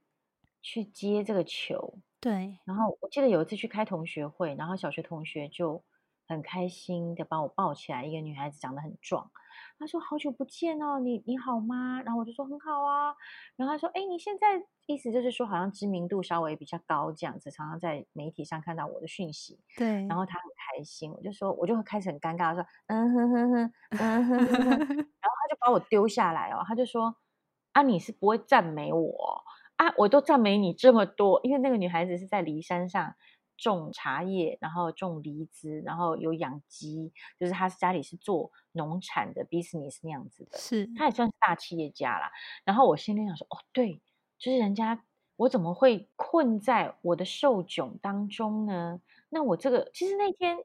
[0.61, 1.97] 去接这个球。
[2.23, 5.83] 对，然后我记得有一次去开同学会，然后小学同学就
[6.27, 9.29] 很开心的把我抱起来，一个女孩子长得很壮，
[9.79, 13.13] 她说：“好久不见哦，你你好吗？”然后我就说：“很好啊。”
[13.57, 24.69] 然后她说：“哎，你现在意思就是说好像知名度稍微比较高这样子，常常在媒体上看到我的讯息。”对然对，后她很开心，我就说我就会开始很尴尬，说：“嗯哼哼哼，嗯哼哼哼。”
[25.21, 27.15] 然后她就把我丢下来哦，她就说
[27.73, 29.41] ：“啊，你是不会赞美我哦。”
[29.83, 33.15] 啊，我都赞美你这么多，因为那个女孩子是在梨山上
[33.57, 42.31] 种茶叶，然后种梨子，然后有养鸡，就是她家里是做农产的 business 那样子的，是，她也算是大企业家啦。
[42.63, 44.01] 然后我心里想说，哦，对，
[44.39, 45.03] 就是人家
[45.35, 49.01] 我怎么会困在我的受窘当中呢？
[49.27, 50.55] 那我这个其实那天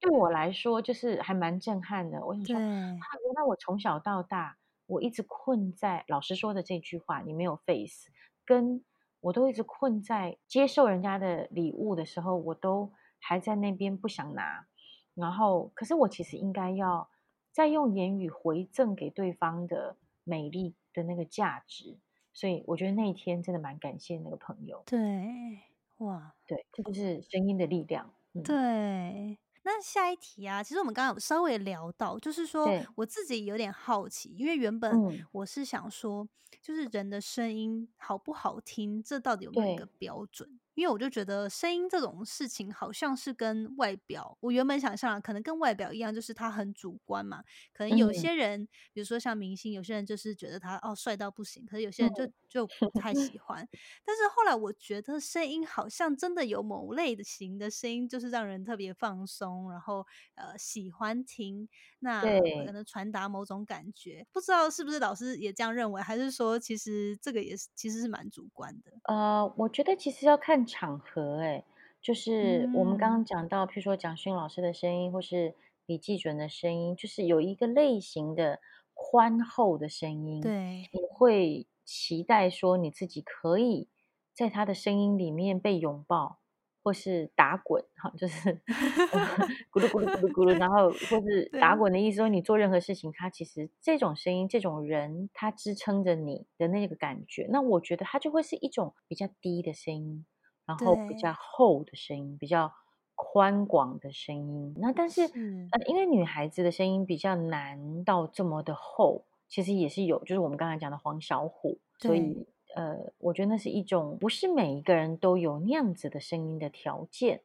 [0.00, 2.26] 对我来说就是还蛮震撼的。
[2.26, 8.10] 我想说，啊，原来我从小到大我一直困在老师说的这句话，你没有 face。
[8.50, 8.82] 跟
[9.20, 12.90] 我都一直困在接受人家的礼物的时候，我都
[13.20, 14.66] 还在那边不想拿，
[15.14, 17.08] 然后可是我其实应该要
[17.52, 21.96] 再用言语回赠给对方的美丽的那个价值，
[22.32, 24.82] 所以我觉得那一天真的蛮感谢那个朋友。
[24.84, 25.60] 对。
[25.98, 28.10] 哇，对，这就是声音的力量。
[28.32, 29.38] 嗯，对。
[29.62, 36.26] 那下一题啊，其实我们刚刚有稍微聊到，就是说，我自己有点好奇，因为原本嗯，我是想说，
[36.62, 40.58] 就是人的声音好不好听，这到底有没有一个，标准？
[40.74, 47.42] 因为我就觉得声音这种事情好像是跟外表，我原本想象的可能跟外表一样，就是他很主观嘛。
[47.72, 53.68] 可能有嗯些人，比如说像明星，有些人就是觉得他哦帅到不行，可是有些人就嗯，就不太喜 欢。
[54.04, 60.06] 但是后来我觉得声音好像真的有某类的型的声音，就是让人特别放松，然后
[60.36, 61.68] 呃喜欢听，
[61.98, 62.70] 那可。
[62.70, 64.24] 能传达某种感觉。
[64.32, 68.92] 不知道是不是老师也这样认为，还是说其实这个也是其实是蛮主观的？
[69.04, 71.64] 呃，我觉得其实要看场合，哎，
[72.00, 75.54] 就是我们刚嗯，刚讲到，譬如说蒋勋老师的声音，或是
[75.86, 78.60] 李济准的声音，就是有一个类型的
[78.94, 80.88] 宽厚的声音，对。
[80.92, 83.88] 你会期待说你自己可以
[84.32, 86.38] 在他的声音里面被拥抱，
[86.82, 88.60] 或是打滚，哈，就是
[89.70, 100.24] 咕噜咕噜咕噜咕噜，然后或是打对滚的意思说你做任何事情，它其实这种声音、这种人，他支撑着你的那个感觉，那我觉得它就会是一种比较低的声音，
[100.66, 102.72] 然后比较对，厚的声音，比较
[103.14, 104.74] 宽广的声音。
[104.78, 112.18] 那但是，是，呃，因为女孩子的声音比较难到这么的厚，其实也是有，就是我们刚才讲的黄小琥，所对。
[112.18, 112.46] 以
[112.76, 117.40] 呃，我觉得那是一种不是每一个人都有那样子的声音的条件。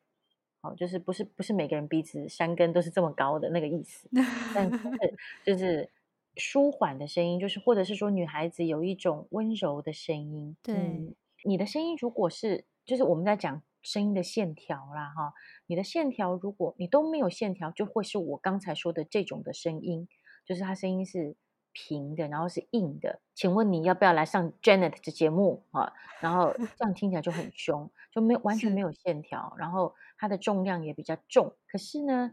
[0.62, 4.08] 好，就是不是不是每个人鼻子山根都是这么高的那个意思，
[4.54, 4.78] 但是
[5.44, 5.90] 就是
[6.36, 15.34] 舒缓的声音，就是或者是说女孩子有一种温柔的声音，对，嗯，你的声音如果是就是我们在讲声音的线条啦，哈，
[15.68, 20.08] 你的线条如果你都没有线条，就会是我刚才说的这种的声音，
[20.46, 21.36] 就是它声音是
[21.72, 23.22] 平的，然后是硬的。
[23.34, 25.94] 请问你要不要来上 Janet 的节目啊？
[26.22, 31.54] 然后这样听起来就很凶，就没有完全没，有线条，然后它的重量也比较重。
[31.68, 32.32] 可是呢，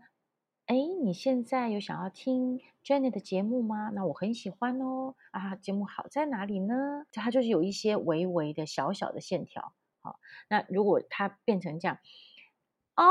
[0.66, 3.90] 哎，你现在有想要听 Janet 的节目吗？
[3.92, 5.16] 那我很喜欢哦。
[5.32, 7.04] 啊，节目好在哪里呢？
[7.10, 9.74] 它就是有一些微微的小小的线条。
[10.02, 11.98] 好，那如果它变成这样，
[12.96, 13.04] 哦，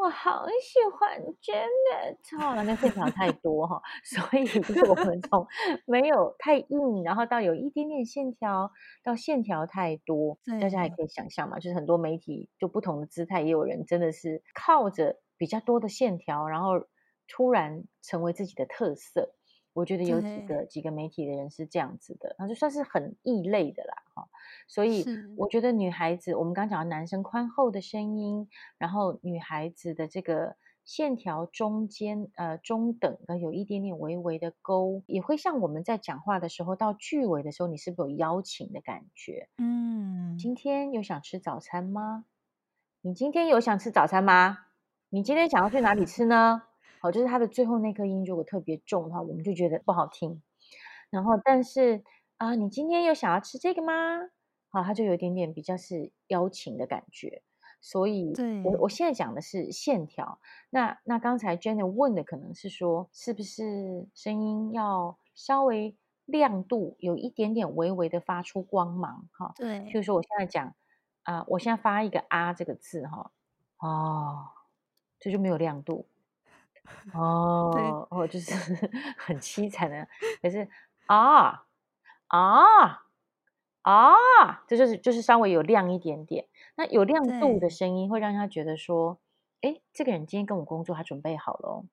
[0.00, 5.46] 我好喜欢 Janet 哦，那线条太多哈，所以就是我们从
[5.84, 8.70] 没有太硬，然后到有一点点线条，
[9.02, 16.86] 到线条太多，大家也可以想象嘛，就是很多媒体就不同的姿态，也有人真的是靠着比较多的线条，然后
[17.26, 19.34] 突然成为自己的特色。
[19.72, 24.28] 我觉得有几对，个几个媒体的人是这样子的，那就算是很异类的啦，哈。
[24.66, 25.04] 所以，
[25.36, 28.48] 我觉得女孩子，我们刚讲的男生宽厚的声音，
[28.78, 39.48] 然后女孩子的这个线条中间，呃，中等的有一点点微微的勾，也会像我们在讲话的时候，到句尾的时候，你是不是有邀请的感觉？
[39.58, 42.24] 嗯，今天有想吃早餐吗？
[43.00, 44.58] 你今天有想吃早餐吗？
[45.10, 46.64] 你今天想要去哪里吃呢？
[47.00, 50.42] 好，就是它的最后那颗音如果特别重的话，我们就觉得不好听。
[51.10, 52.02] 然后，但是
[52.36, 53.92] 啊，你今天有想要吃这个吗？
[54.70, 57.42] 好，它就有一点点比较是邀请的感觉。
[57.80, 58.30] 所以
[58.64, 60.40] 我对，我现在讲的是线条。
[60.70, 69.28] 那那刚才 Jenny 问的可能是说，是不是声音要稍微亮度有一点点微微的发出光芒？
[69.30, 70.74] 哈，譬对，如说我现在讲
[71.22, 73.30] 啊、我现在发一个啊这个字哈，
[73.78, 74.48] 哦，
[75.20, 76.06] 这就没有亮度。
[77.70, 78.52] 对，哦，哦，就是
[79.18, 80.08] 很凄惨的，
[80.42, 80.68] 可是
[81.06, 81.66] 啊
[82.28, 83.04] 啊
[83.82, 86.48] 啊，这就是就是稍微有亮一点点。
[86.76, 89.20] 那有亮度的，声音会让他觉得说，
[89.62, 91.84] 诶，这个人今天跟我工作，他准备好了哦，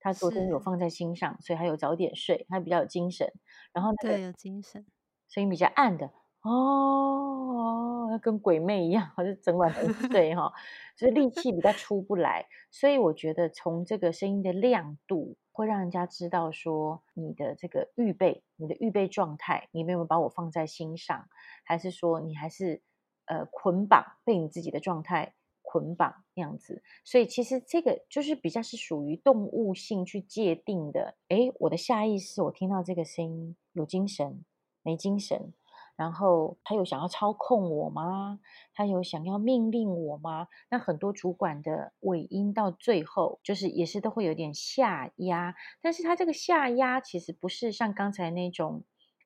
[0.00, 3.32] 他昨天有，放在心上，所以他有早点睡，他比较有精神。
[3.72, 4.86] 然后那个对，有精神，
[5.28, 6.12] 声音比较暗的，
[6.48, 10.50] 哦，要跟鬼魅一样，好像整晚没 睡哈，
[10.96, 12.46] 就是力气比较出不来。
[12.70, 21.28] 所以我觉得从这个声音的亮度，会让人家知道说你的这个预备，你的预备状态，你有没有把我放在心上，
[21.64, 22.80] 还是说你还是
[23.26, 26.82] 呃捆绑被你自己的状态捆绑那样子？
[27.04, 31.16] 所以其实这个就是比较是属于动物性去界定的。
[31.28, 34.44] 诶，我的下意识，我听到这个声音有精神。
[34.84, 35.52] 没精神，
[35.98, 38.38] 然后他有想要操控我吗？
[38.72, 40.46] 他有想要命令我吗？
[40.70, 48.84] 那很多主管的尾音到最后，就是也是都会有点下压，但是他这个下压其实不是像刚才那种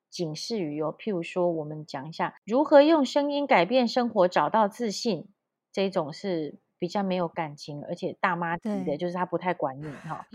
[0.08, 0.96] 警示语哦。
[0.98, 5.28] 譬如说，我们讲一下如何用声音改变生活，找到自信，
[5.70, 10.26] 这种是比较没有感情，而且大妈级的，就是他不太管你哈。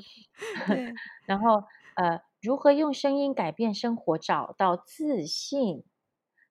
[1.25, 1.63] 然后
[1.95, 5.83] 呃，如何用声音改变生活，找到自信？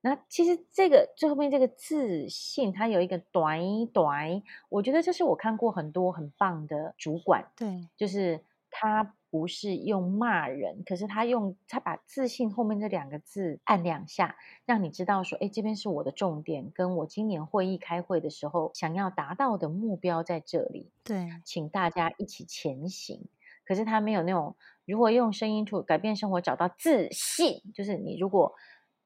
[0.08, 3.60] 那其实这个最后面这个自信，它有一个短
[3.92, 8.40] 短，我觉得这是我看过很多很棒的主管，对，就是
[8.70, 23.26] 他不是用骂人，可是他用他把自信后面这两个字按两下，让你知道说，哎，这边是我的重点，跟我今年会议开会的时候想要达到的目标在这里，对，请大家一起前行。
[23.64, 24.54] 可是他没有那种，
[24.84, 28.54] 如果用声音去改变生活，找到自信，就是你如果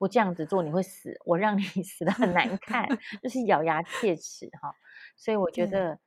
[0.01, 2.89] 不这样子做，你会死，我让你 死的很难看，
[3.23, 4.75] 就是咬牙切齿哈。
[5.15, 5.99] 所以我觉得，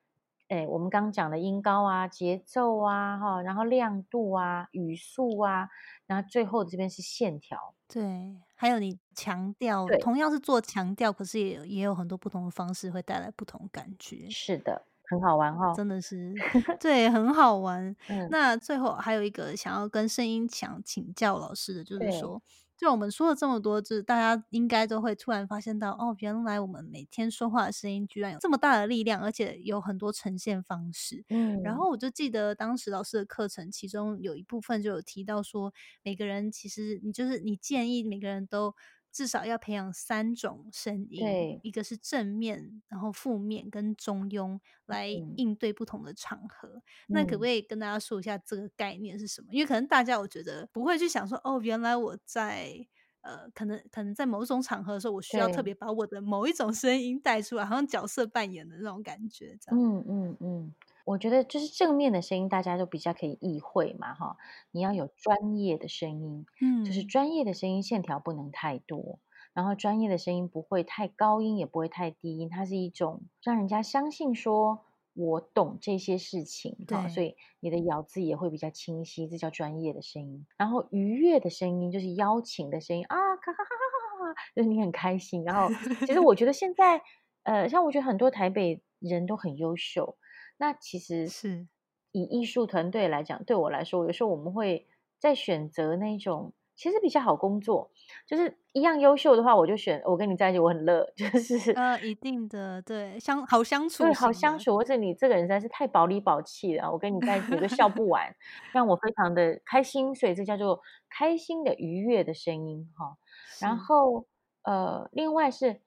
[0.48, 5.70] 哎，我们刚刚讲的音高啊、节奏啊、哈，然后亮度啊、语速啊，
[6.08, 14.28] 然后最后这边是线条，对，还有你强调，同样是做强调，可是也也有很多不同的方式会带来不同感觉。
[14.32, 15.72] 是的，很好玩哈。
[15.76, 16.34] 真的是，
[16.82, 17.96] 对，很好玩。
[18.08, 22.42] 嗯，那最后还有一个想要跟声音想请教老师的，就是说，
[22.84, 31.24] 就我们说了这么多，就是大家应该都会突然发现到，哦，原来我们每天说话的声音居然有这么大的力量，而且有很多呈现方式。
[31.30, 35.74] 嗯，然后我就记得当时老师的课程，其中有一部分就有提到说，
[36.04, 38.76] 每个人其实你就是你建议每个人都
[39.14, 46.82] 至少要培养三种声音，一个是正面，然后负面跟中庸来嗯应对不同的场合。
[47.08, 49.48] 那可不嗯，可以跟大家说一下这个概念是什么？
[49.54, 52.88] 因为可能大家我觉得不会去想说，哦，原来我在。
[53.24, 55.64] 呃，可能可能在某种场合的时候，我需要特。
[55.64, 59.80] 别把我的某一种声音带出来，好像角色扮演的那种感觉，这样。
[59.80, 60.76] 嗯嗯嗯，
[61.06, 64.38] 我觉得就是正面的声音，大家都比较可以意会嘛，哈。
[64.72, 69.20] 你要有专业的声音，嗯就是嗯，专业的声音线条不能太多，
[69.54, 80.48] 然后专业的声音不会太高音，也不会太低音，它是一种让人家相信说我懂这些事情，哈，所，以你的咬字也会比较清晰，这叫专业的声音。
[80.58, 85.44] 然后愉悦的声音就是邀请的声音啊，咔咔咔咔咔咔，就是你很开心。
[85.44, 85.68] 然后
[86.08, 87.02] 其实我觉得现在，
[87.44, 90.18] 呃，像我觉得很多台北人都很优秀，
[90.64, 91.68] 那其实是，
[92.14, 94.88] 以艺术团队来讲，对我来说，有时候我们会
[95.20, 97.92] 在选择那种其实比较好工作，
[98.26, 108.34] 就是一样优秀的话，我就选我跟你在一起，我很乐， 就是呃，一定的，对，相好相处对，好，相处，或者你这个人实在是太宝里宝气了，我跟你在一起我就笑不完，
[108.72, 113.18] 让我非常的开心，所以这叫做开心的愉悦的声音哈。
[113.60, 114.26] 然，后
[114.64, 115.82] 呃，另外是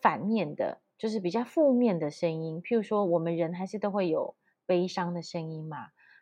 [0.00, 4.36] 反面的，就是比较负面的声音，譬如说我们人还是都会有
[4.66, 5.78] 悲伤的声音嘛，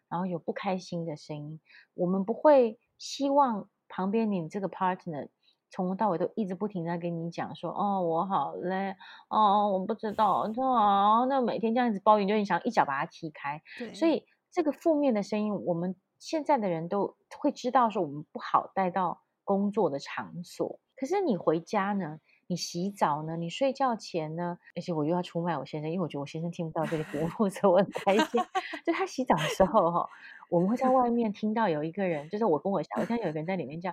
[0.08, 1.60] 然后有不开心的声音，
[1.94, 5.30] 我们不会希望旁边你这个 partner
[5.68, 8.94] 从头到尾都一直不停在跟你讲说，哦，我好累，
[9.28, 13.60] 哦，我不知道，哦，那每天这样子抱怨，就很想一脚把他踢开。
[13.92, 20.78] 所，以这个负面的声音，我们现在的人都会知道说，我们不好带到工作的场所。
[20.94, 22.20] 可是你回家呢？
[22.48, 23.36] 你洗澡呢？
[23.36, 24.58] 你睡觉前呢？
[24.74, 28.42] 而且我又要出卖我先生，因为我觉得我先生听不到这个节目，所以我很开心。
[28.84, 30.08] 就他洗澡的时候哈，
[30.48, 33.92] 我们会在外面听到有一个人，就是我跟我小，我听到有一个人在里面叫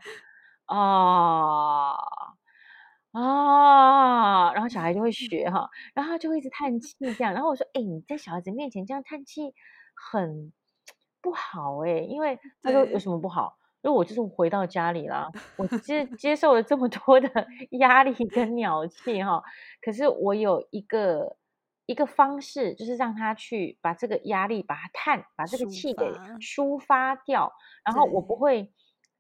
[0.66, 1.98] 啊
[3.12, 7.34] 啊，然后小孩就会学哈，然后他就会一直叹气这样。
[7.34, 9.54] 然后我说：“哎，你在小孩子面前这样叹气
[9.94, 10.54] 很
[11.22, 17.30] 不好哎。”因为他说：“有，什么不好？”因为我就是回到家里啦，我接接受了这么多的
[17.78, 19.44] 压力跟鸟气哈，
[19.80, 21.38] 可是我有一个
[21.86, 26.04] 一个方式，就是让他去把这个压力把它探，把这个气给，
[26.40, 27.54] 抒发掉。
[27.86, 28.74] 然后我不，会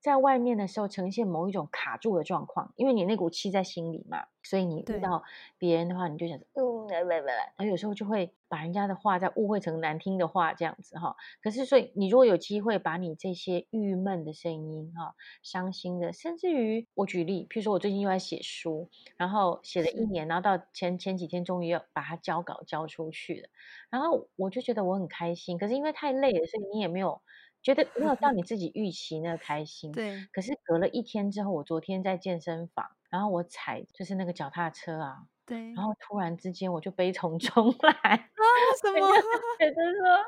[0.05, 5.23] 在外面的时候呈现某一种卡住的状况，因为你那股气在心里嘛，所以你遇，到
[5.57, 11.15] 别人的话，你就想说，嗯，来来来来，然后有时候就会把人家的话再误会成难听的话，这样子哈。
[11.41, 23.49] 可是，所以你如果有机会把你这些郁闷的声音哈、伤心的，甚至于我举例，譬如说我最近又在写书，然后写了一，年，然后到前前几天终于要把它交稿交出去了，
[23.89, 27.23] 然后我就觉得我很开心，可是因为太累了，所以你也没有
[27.66, 29.91] 觉得没有到 你自己预期那个开心。
[29.91, 38.43] 对，可是隔了一天之后，我昨天在健身房，然后我踩就是那个脚踏车啊，对，然后突然之间我就悲从中 来，啊，
[38.80, 39.09] 什么？
[39.57, 40.26] 觉得说，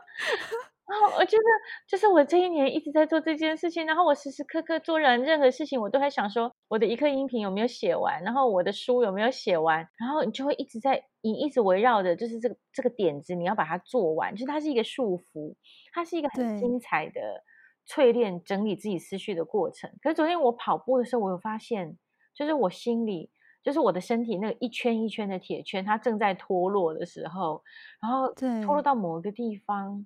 [0.87, 1.43] 啊，我觉得
[1.85, 15.55] 就是我这一年一直在做这件事情，然后我时时刻刻做任任何事情，我都在想说，我的一刻音频有没有写完，然后我的书有没有写完，然后你就会一直在，你一直围绕着就是这个这个点子，你要把它做完，就是它是一个束缚，
[15.93, 17.43] 它是一个很，精彩的
[17.89, 19.91] 淬炼、整理自己思绪的过程。
[20.01, 21.97] 可是昨天我跑步的时候，我有发现，
[22.33, 23.29] 就是我心里。
[23.63, 27.61] 就是我的身体那个一圈一圈的铁圈，它正在脱落的时候，
[28.01, 30.05] 然后脱落，到某一个地方，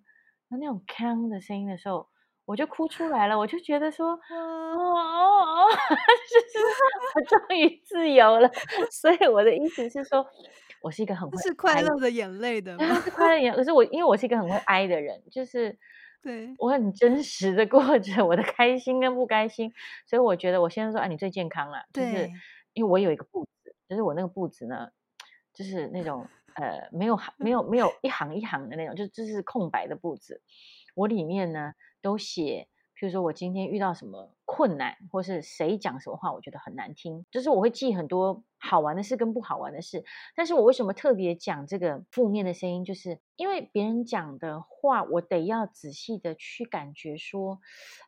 [0.52, 2.08] 那那种锵的声音的时候，
[2.46, 5.68] 我就哭出来了，我就觉得说， 哦哦哦，
[6.30, 6.60] 就是
[7.16, 8.50] 我 终于自由了。
[8.92, 10.26] 所以我的意思是说，
[10.82, 12.96] 我是一个很会是快乐的眼泪的吗？
[13.02, 15.78] 是快乐眼，可是我因为我是一个很会哀的人，就是
[16.22, 19.72] 对我很真实的过着我的开心跟不开心，
[20.06, 22.30] 所以我觉得我现在说，哎，你最健康了，就是
[22.74, 24.90] 因为我有一个步子，就是我那个步子呢，
[25.54, 26.28] 就是那种。
[26.62, 30.44] 呃，没有行，没有没有一行一行的那种，就就是空白的簿子。
[30.94, 40.04] 我里面呢都写，譬如说我今天遇到什么困难，或是谁讲什么话，我觉得很难听，就是我会记很多好玩的事跟不好玩的事。
[40.36, 47.60] 但是我为什么特别讲这个负面的声音，就是因为别人讲的话，我得要仔细的去感觉说，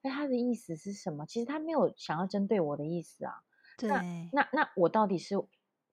[0.03, 1.25] 哎，他的意思是什么？
[1.25, 3.33] 其实他没有想要针对我的意思啊。
[3.87, 5.35] 那，那那我到底是？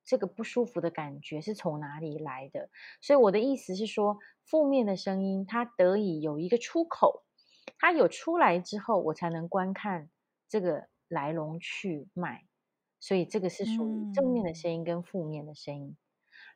[0.05, 2.69] 这个不舒服的感觉是从哪里来的？
[3.01, 7.23] 所以我的意思是说，负面的声音它得以有一个出口，
[7.79, 10.11] 它有出来之后，我才能观看
[10.49, 12.45] 这个来龙去脉。
[12.99, 15.97] 所以这个是属于正面的声音跟负面的声音。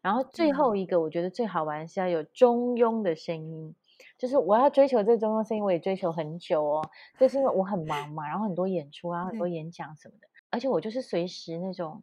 [0.02, 3.74] 然后最后一个，我觉得最好玩是要有中庸的声音，
[4.18, 6.82] 就是我要追求这中庸声音，我也追求很久哦。
[7.18, 12.02] 就是因为我很忙嘛，然后很多演出啊，很多演讲什么的，而且我就是随时那种。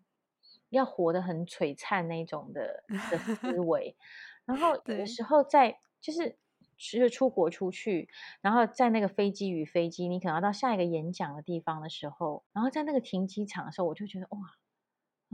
[0.72, 3.96] 要活得很璀璨那种的的思 维，
[4.46, 6.38] 然后有的时候在就是
[6.78, 8.10] 就是出国出去，
[8.42, 14.40] 然后在那个飞机与飞机，你可能要到下一个演讲的地方的时候，然后在那个停机场的时候，我就觉得哇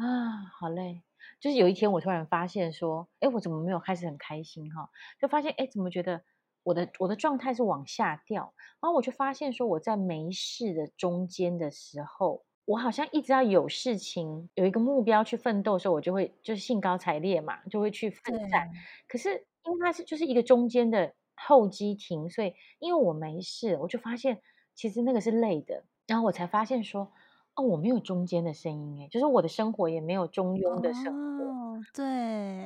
[0.05, 1.03] 啊好累。
[1.39, 4.89] 就是有一天我突然发现说，哎，我怎么没有开始很开心哈？
[5.19, 6.23] 就发现哎，怎么觉得
[6.63, 8.53] 我的我的状态是往下掉？
[8.81, 12.46] 然后我就发现说，我在没事的中间的时候。
[12.67, 18.69] 我好像一直要有事情，有一个目标去奋斗的时候，我就会就是兴高采烈嘛，就会去奋战。
[19.07, 19.29] 可是
[19.63, 24.41] 因为它是就是一个中间的候机亭，所以因为我没事，我就发现
[24.75, 25.85] 其实那个是累的。
[26.07, 27.13] 然后我才发现说，
[27.55, 31.55] 哦，我没有中间的声音，哎，就是我的生活也没有中庸的生活。
[31.93, 32.03] 对。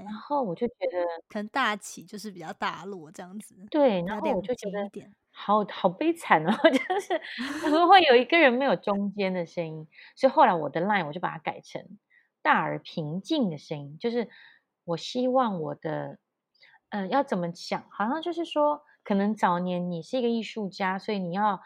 [0.03, 3.55] 然后我就觉得，可能大起就是比较大落这样子。
[3.69, 4.91] 对，然后我就觉得。
[5.33, 7.19] 好好悲惨哦， 就是
[7.61, 9.87] 怎么会有一个人没有中间的声音？
[10.15, 11.97] 所以后来我的 line 我就把它改成
[12.41, 14.29] 大而平静的声音，就是
[14.83, 16.19] 我希望我的，
[16.89, 17.87] 嗯，要怎么讲？
[17.91, 21.61] 好像就是说，可能早年你是一个艺术家，所以你要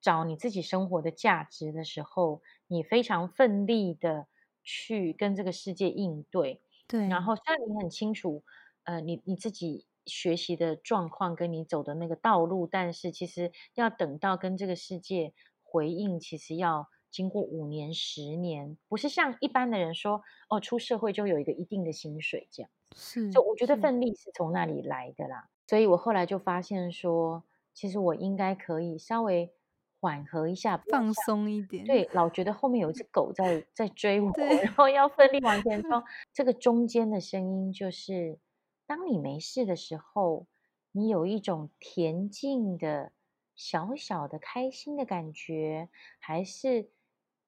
[0.00, 4.26] 找你自己生活的价值的时候，你非常奋力的
[4.62, 6.60] 去跟这个世界应对。
[6.88, 8.44] 对，然后虽然你很清楚，
[8.84, 9.86] 呃，你你自己。
[10.06, 22.70] 学习的状况跟你走的那个道路，但是其实要等到跟这个世界回应，其实要经过五年、十年，不是像一般的人说哦，出社会就有一个一定的薪水这样。
[22.94, 25.48] 是，就我觉得奋力是从那里来的啦。
[25.66, 27.42] 所以我后来就发现说，
[27.74, 29.52] 其实我应该可以稍微
[30.00, 31.84] 缓和一下，放松一点。
[31.84, 36.02] 对，老觉得后面有一只狗在在追我，然后要奋力往前冲。
[36.32, 38.38] 这个中间的声音就是。
[38.86, 40.46] 当你没事的时候，
[40.92, 43.12] 你有一种恬静的、
[43.54, 46.90] 小小的开心的感觉，还是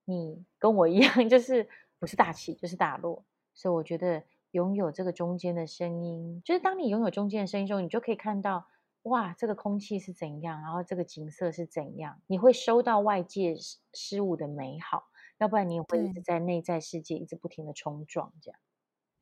[0.04, 1.68] 你跟我一样， 就是
[1.98, 3.24] 不是大起就是大落？
[3.54, 8.66] 所以我觉得拥有这个中间的声音，就是当你拥有中间的声音之后，你就可以看到，
[9.02, 13.54] 哇，这个空气是怎样，然后这个景色是怎样，你会收到外界
[13.92, 15.04] 事物的美好，
[15.38, 18.58] 要不然你也会一直在内在世界一直不停的冲撞这样。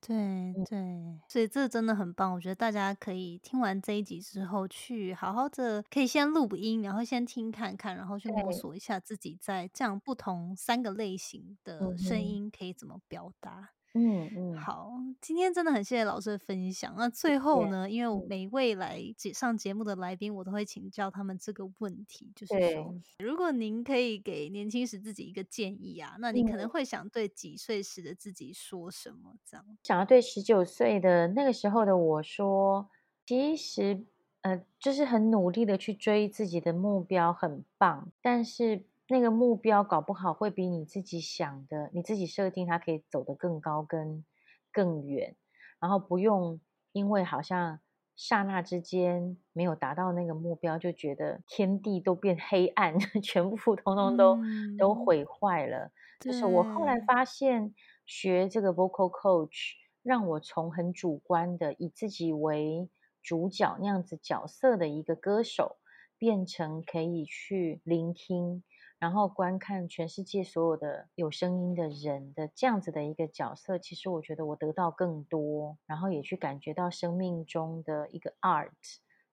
[0.00, 2.32] 对对，所以这真的很棒。
[2.32, 13.75] 我觉得大家可以听完这一集之后，去好好的可以先录音，然后先听看看，然后去摸索一下自己在这样不同三个类型的声音可以怎么表达。
[13.96, 14.92] 嗯嗯，好，
[15.22, 16.94] 今天真的很谢谢老师的分享。
[16.98, 19.00] 那最后呢，因为每位来
[19.32, 29.34] 上节目的来宾，我都会请教他们这个问题，就是说，如果您可以给年轻时自己一个建议啊，那你可能会想对几岁时的自己说什么？
[29.44, 32.90] 这样，想要对十九岁的那个时候的我说，
[33.24, 34.04] 其实，
[34.42, 38.84] 呃，就是很努力的去追自己的目标，很棒，但是。
[39.08, 44.24] 那个目标搞不好会比你自己想的，你自己设定它可以走得更高、跟
[44.72, 45.36] 更远，
[45.80, 46.60] 然后不用
[46.92, 47.80] 因为好像
[48.16, 54.38] 刹那之间没有达到那个目标，就觉得天地都变黑暗， 全部通通都
[54.76, 55.92] 都毁坏了。
[56.24, 62.88] 就是我后来发现，学这个 vocal coach，让我从很主观的以自己为
[63.22, 65.76] 主角那样子角色的一个歌手，
[66.18, 68.64] 变成可以去聆听。
[68.98, 78.70] 然后观看全世界所有的有声音的人的这样子的一个角色，其实我觉得我得到更多，然后也去感觉到生命中的一个 art，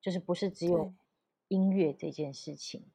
[0.01, 0.93] 就是不是只有
[1.47, 2.85] 音乐这件事情。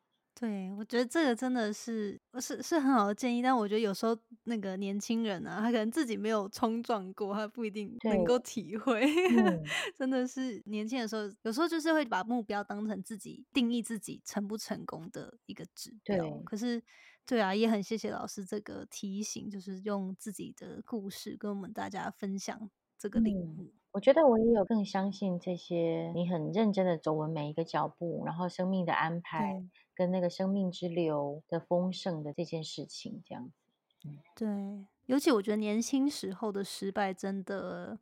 [0.41, 9.03] 对，我觉得这个真的是是是很好的建议，但我觉得有时候那个年轻人啊，他可能自己没有冲撞过，他不一定能够体会。
[9.99, 16.31] 真的是年轻的时候，有时候就是会把目标当成自己定义自己成不成功的一个指标。
[16.45, 16.81] 可是，
[17.27, 23.73] 对啊，也很谢谢老师这个提醒，就是用自己的故事跟我们大家分享这个领悟。
[23.91, 29.65] 我觉得我也有更相信这些，你很认真的走完每一个脚步，然后生命的安排。
[29.99, 33.51] 跟那个生命之流的丰盛的这件事情，这样
[34.01, 34.47] 子，对，
[35.07, 37.99] 尤其我觉得年轻时候的失败，真的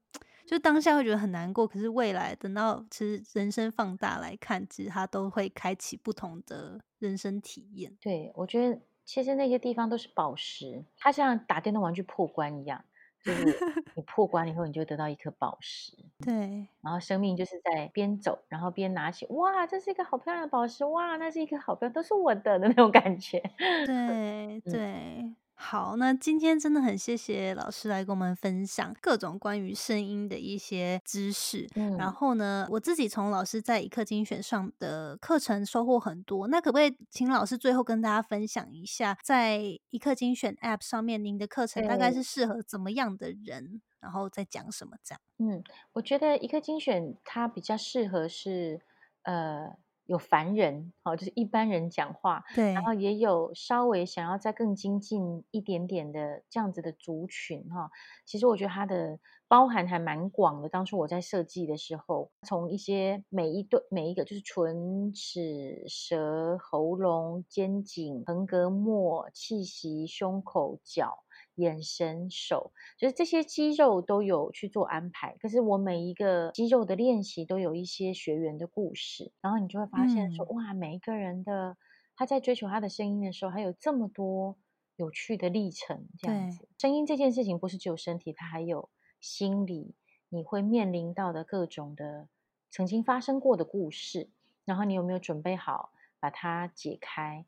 [0.46, 7.96] 就当下会觉得很难过，可是未来等到其实人生放大来看，其实它都会开启不同的人生体验。
[7.98, 12.84] 对，我觉得其实那些地方都是宝石，它像打电动玩具破关一样。
[13.26, 13.44] 就是
[13.94, 15.92] 你破关以后，你就得到一颗宝石。
[16.24, 23.42] 对，然后生命就是在边走，然后边拿起，哇，这是一个好漂亮的宝石，哇，那是一个好漂亮，都是我的的那种感觉。
[23.84, 25.36] 对对。
[25.58, 31.66] 好，那今天真的很谢谢老师来跟我们分享各种关于声音的一些知识。
[31.74, 36.46] 嗯，然后呢，我自己从老师在一课精选上的课程收获很多。
[36.48, 43.80] 那可不可以请老师最后跟大家分享一下，在一课精选 App 上面，您的课程大概是适合怎么样的人？
[43.98, 45.20] 然后再讲什么这样？
[45.38, 48.82] 嗯，我觉得一课精选它比较适合是
[49.22, 49.74] 呃。
[50.06, 57.90] 有凡人，好，就是一般人讲话，对，然后也有稍微想要再更精进一点点的这样子的族群，哈，
[58.24, 60.68] 其实我觉得它的包含还蛮广的。
[60.68, 71.25] 当初我在设计的时候，从一些每一对每一个就是唇齿舌喉咙肩颈横膈膜气息胸口脚。
[71.56, 75.36] 眼神、手，就是这些肌肉都有去做安排。
[75.40, 81.76] 可是我每一个肌肉的练习都有一些学员的故事，然后你就会发现说，哇，每一个人的
[82.14, 84.56] 他在追求他的声音的时候，还有这么多
[84.96, 86.06] 有趣的历程。
[86.18, 88.88] 这样子，声音这件事情不是只有身体，它还有
[89.20, 89.94] 心理，
[90.28, 92.28] 你会面临到的各种的
[92.70, 94.30] 曾经发生过的故事，
[94.64, 97.46] 然后你有没有准备好把它解开？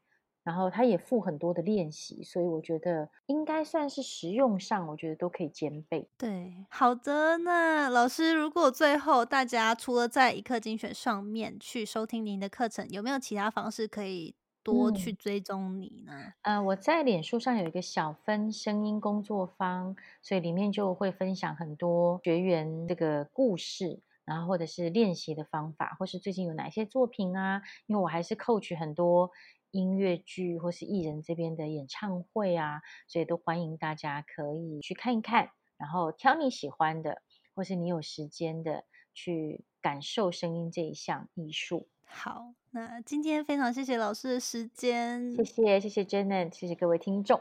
[0.48, 6.08] 然后它也附很多的练习，所以我觉得应该算是实用上，我觉得都可以兼备。
[6.16, 16.32] 对，好的，那老师，如果最后大家除了在一课精选上面去收听您的课程，有没有其他方式可以多去追踪你呢？
[16.40, 27.60] 呃，我在脸书上有一个小分声音工作坊，所以里面就会分享很多学员这个故事，然后或者是练习的方法，或是最近有哪些作品啊？
[27.84, 29.30] 因为我还是 coach 很多。
[29.70, 37.22] 音乐剧或是艺人这边的演唱会啊，所以都欢迎大家可以去看一看，然后挑你喜欢的，
[37.54, 41.88] 或是你有时间的去感受声音这一项艺术。
[42.04, 47.40] 好，那今天非常谢谢老师的时间，谢谢谢谢 Janet，谢谢各位听众。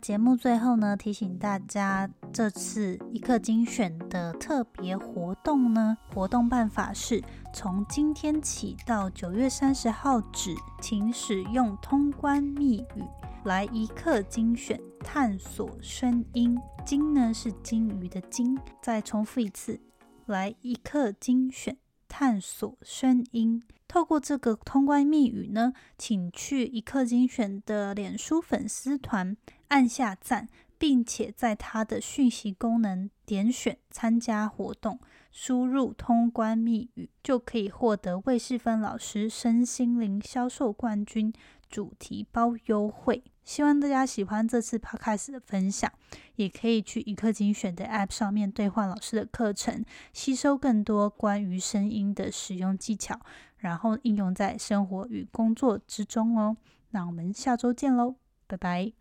[0.00, 7.22] 节目最后呢，提醒大家，这次一刻精选的特别活动呢，活动办法是
[7.52, 13.04] 从今天起到九月三十号止，请使用通关密语
[13.44, 16.58] 来一刻精选探索声音。
[16.86, 19.78] 金呢是金鱼的金，再重复一次，
[20.24, 21.76] 来一刻精选
[22.08, 23.62] 探索声音。
[23.86, 29.36] 透过这个通关密语呢，请去一刻精选的脸书粉丝团。
[29.70, 30.48] 按下赞，
[30.78, 35.00] 并且在它的讯息功能点选参加活动，
[35.32, 41.32] 输入通关密语，就可以获得魏世芬老师身心灵销售冠军
[41.68, 43.24] 主题包优惠。
[43.42, 45.90] 希望大家喜欢这次 podcast 的分享，
[46.36, 53.18] 也可以去一刻精选的 app 上面兑换老师的课程，吸收更多关于声音的使用技巧，
[53.56, 56.56] 然后应用在生活与工作之中哦。
[56.90, 58.16] 那我们下周见喽，
[58.50, 58.92] 拜拜。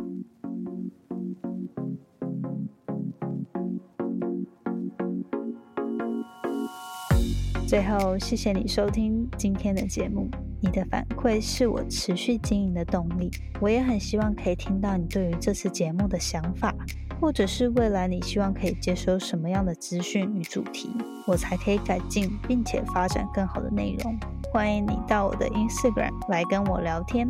[7.67, 10.29] 最后，谢谢你收听今天的节目。
[10.61, 13.31] 你的反馈是我持续经营的动力。
[13.59, 16.75] 我也很希望可以听到你对于这次节目的想法，
[17.19, 20.89] 或者是未来你希望可以接收什么样的资讯与主题，
[21.25, 24.15] 我才可以改进并且发展更好的内容。
[24.51, 27.29] 欢迎你到我的 Instagram 来跟我聊天。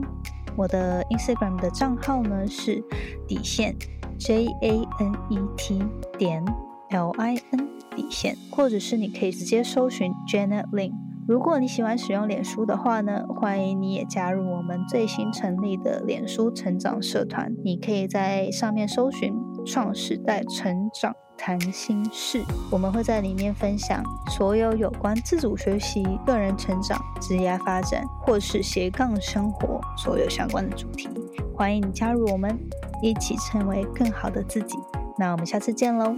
[0.55, 2.83] 我的 Instagram 的账号呢是
[3.27, 3.75] 底线
[4.17, 5.83] J A N E T
[6.17, 6.43] 点
[6.89, 7.69] L I N。
[7.95, 10.93] 底线，或者是你可以直接搜寻 Janet Lin。
[11.27, 17.53] 如果你喜欢使用脸书的话呢，欢迎你也加入我们最新成立的脸书成长社团。
[17.61, 19.33] 你可以在上面搜寻
[19.65, 31.09] 创时代成长谈心事，我们会在里面分享所有有关自主学习、个人成长、职业发展或是斜杠生活所有相关的主题。
[31.55, 32.57] 欢迎你加入我们，
[33.01, 34.77] 一起成为更好的自己。
[35.17, 36.15] 那我们下次见喽！